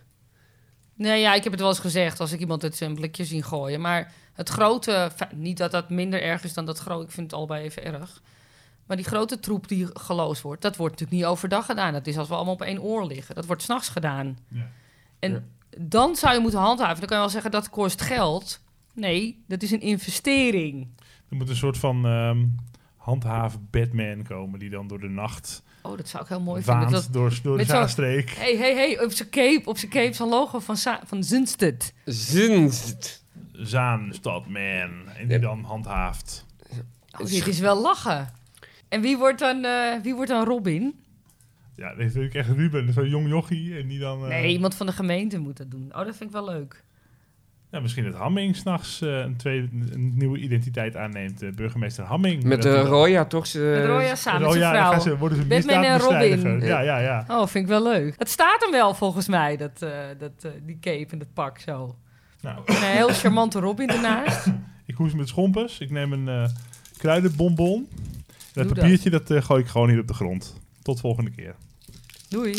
Nee, 0.95 1.21
ja, 1.21 1.33
ik 1.33 1.43
heb 1.43 1.51
het 1.51 1.61
wel 1.61 1.69
eens 1.69 1.79
gezegd 1.79 2.19
als 2.19 2.31
ik 2.31 2.39
iemand 2.39 2.61
het 2.61 2.75
zijn 2.75 2.95
blikje 2.95 3.25
zie 3.25 3.43
gooien. 3.43 3.81
Maar 3.81 4.13
het 4.33 4.49
grote, 4.49 5.11
niet 5.35 5.57
dat 5.57 5.71
dat 5.71 5.89
minder 5.89 6.21
erg 6.21 6.43
is 6.43 6.53
dan 6.53 6.65
dat 6.65 6.79
grote, 6.79 7.05
ik 7.05 7.11
vind 7.11 7.25
het 7.31 7.39
allebei 7.39 7.63
even 7.63 7.83
erg. 7.83 8.21
Maar 8.85 8.97
die 8.97 9.05
grote 9.05 9.39
troep 9.39 9.67
die 9.67 9.87
geloosd 9.93 10.41
wordt, 10.41 10.61
dat 10.61 10.75
wordt 10.75 10.91
natuurlijk 10.93 11.21
niet 11.21 11.29
overdag 11.31 11.65
gedaan. 11.65 11.93
Dat 11.93 12.07
is 12.07 12.17
als 12.17 12.27
we 12.27 12.35
allemaal 12.35 12.53
op 12.53 12.61
één 12.61 12.81
oor 12.81 13.05
liggen. 13.05 13.35
Dat 13.35 13.45
wordt 13.45 13.61
s'nachts 13.61 13.89
gedaan. 13.89 14.37
Ja. 14.47 14.67
En 15.19 15.31
Ja. 15.31 15.41
dan 15.79 16.15
zou 16.15 16.33
je 16.33 16.39
moeten 16.39 16.59
handhaven. 16.59 16.99
Dan 16.99 17.05
kan 17.07 17.15
je 17.17 17.23
wel 17.23 17.31
zeggen 17.31 17.51
dat 17.51 17.69
kost 17.69 18.01
geld. 18.01 18.59
Nee, 18.93 19.43
dat 19.47 19.61
is 19.63 19.71
een 19.71 19.81
investering. 19.81 20.87
Er 21.29 21.35
moet 21.35 21.49
een 21.49 21.55
soort 21.55 21.77
van 21.77 22.05
ehm 22.05 22.45
handhaven 22.97 23.67
Batman 23.71 24.23
komen 24.23 24.59
die 24.59 24.69
dan 24.69 24.87
door 24.87 24.99
de 24.99 25.09
nacht 25.09 25.63
Oh, 25.85 25.97
dat 25.97 26.07
zou 26.07 26.23
ik 26.23 26.29
heel 26.29 26.39
mooi 26.41 26.63
vinden. 26.63 26.91
Dat, 26.91 27.07
door, 27.11 27.29
door 27.43 27.51
de 27.51 27.57
met 27.57 27.67
zo'n- 27.67 27.75
Zaanstreek. 27.75 28.29
hey, 28.29 28.57
hey, 28.57 28.73
hey, 28.75 29.03
op 29.03 29.11
zijn 29.11 29.29
cape, 29.29 29.69
op 29.69 29.77
zijn 29.77 29.91
cape, 29.91 30.13
zo'n 30.13 30.29
logo 30.29 30.59
van, 30.59 30.77
Sa- 30.77 31.01
van 31.05 31.23
Zunstedt. 31.23 31.93
Zinst. 32.05 33.23
Zaanstadman. 33.51 35.07
En 35.17 35.27
die 35.27 35.29
Ja. 35.29 35.37
dan 35.37 35.63
handhaaft. 35.63 36.45
Oh, 37.19 37.25
dit 37.27 37.47
is 37.47 37.59
wel 37.59 37.81
lachen. 37.81 38.29
En 38.89 39.01
wie 39.01 39.17
wordt 39.17 39.39
dan, 39.39 39.63
eh, 39.65 40.01
wie 40.01 40.15
wordt 40.15 40.29
dan 40.29 40.45
Robin? 40.45 40.99
Ja, 41.75 41.95
dit 41.95 42.11
vind 42.11 42.25
ik 42.25 42.33
echt 42.33 42.49
Ruben, 42.49 42.93
zo'n 42.93 43.09
jong 43.09 43.27
jochie. 43.29 43.77
En 43.77 43.87
die 43.87 43.99
dan... 43.99 44.21
eh, 44.23 44.27
Nee, 44.27 44.51
iemand 44.51 44.75
van 44.75 44.85
de 44.85 44.91
gemeente 44.91 45.37
moet 45.39 45.57
dat 45.57 45.71
doen. 45.71 45.85
Oh, 45.91 45.97
dat 46.05 46.15
vind 46.15 46.21
ik 46.23 46.31
wel 46.31 46.45
leuk. 46.45 46.83
Ja, 47.71 47.79
misschien 47.79 48.03
dat 48.03 48.13
Hamming 48.13 48.55
s'nachts 48.55 49.01
eh 49.01 49.17
een, 49.19 49.35
tweede, 49.37 49.67
een 49.91 50.11
nieuwe 50.17 50.37
identiteit 50.37 50.95
aanneemt. 50.95 51.41
eh, 51.41 51.51
burgemeester 51.51 52.03
Hamming. 52.03 52.43
Met 52.43 52.61
de 52.61 52.69
Dat- 52.69 52.87
Roya 52.87 53.25
toch? 53.25 53.47
Ze, 53.47 53.59
Met 53.59 53.85
Roya 53.85 54.15
samen 54.15 54.41
met 54.41 54.49
Oh 54.49 54.55
zijn 54.55 54.65
ja, 54.65 54.71
dan 54.71 54.81
vrouw. 54.81 54.91
gaan 54.91 55.01
ze, 55.01 55.17
worden 55.17 55.37
ze 55.37 55.45
Batman 55.45 55.83
en. 55.83 55.99
Robin. 55.99 56.59
Ja, 56.59 56.79
ja, 56.79 56.97
ja. 56.99 57.25
Oh, 57.27 57.47
vind 57.47 57.63
ik 57.63 57.69
wel 57.69 57.83
leuk. 57.83 58.13
Het 58.17 58.29
staat 58.29 58.61
hem 58.61 58.71
wel 58.71 58.93
volgens 58.93 59.27
mij, 59.27 59.57
dat, 59.57 59.81
eh, 59.81 59.89
dat, 60.17 60.47
die 60.65 60.77
cape 60.81 61.07
en 61.11 61.17
dat 61.19 61.33
pak 61.33 61.59
zo. 61.59 61.95
Nou, 62.41 62.61
En 62.65 62.75
een 62.75 62.81
heel 62.81 63.09
charmante 63.09 63.59
Robin 63.59 63.89
ernaast. 63.89 64.45
ik 64.85 64.95
hoes 64.95 65.13
met 65.13 65.27
schompers. 65.27 65.79
Ik 65.79 65.89
neem 65.91 66.13
een 66.13 66.27
eh 66.29 66.49
kruidenbonbon. 66.97 67.87
Dat 67.89 68.53
Doe 68.53 68.63
dat. 68.63 68.73
papiertje 68.83 69.09
dat, 69.09 69.29
eh, 69.31 69.41
gooi 69.41 69.61
ik 69.61 69.67
gewoon 69.67 69.89
hier 69.89 69.99
op 69.99 70.07
de 70.07 70.13
grond. 70.13 70.59
Tot 70.81 70.99
volgende 70.99 71.31
keer. 71.31 71.55
Doei. 72.29 72.55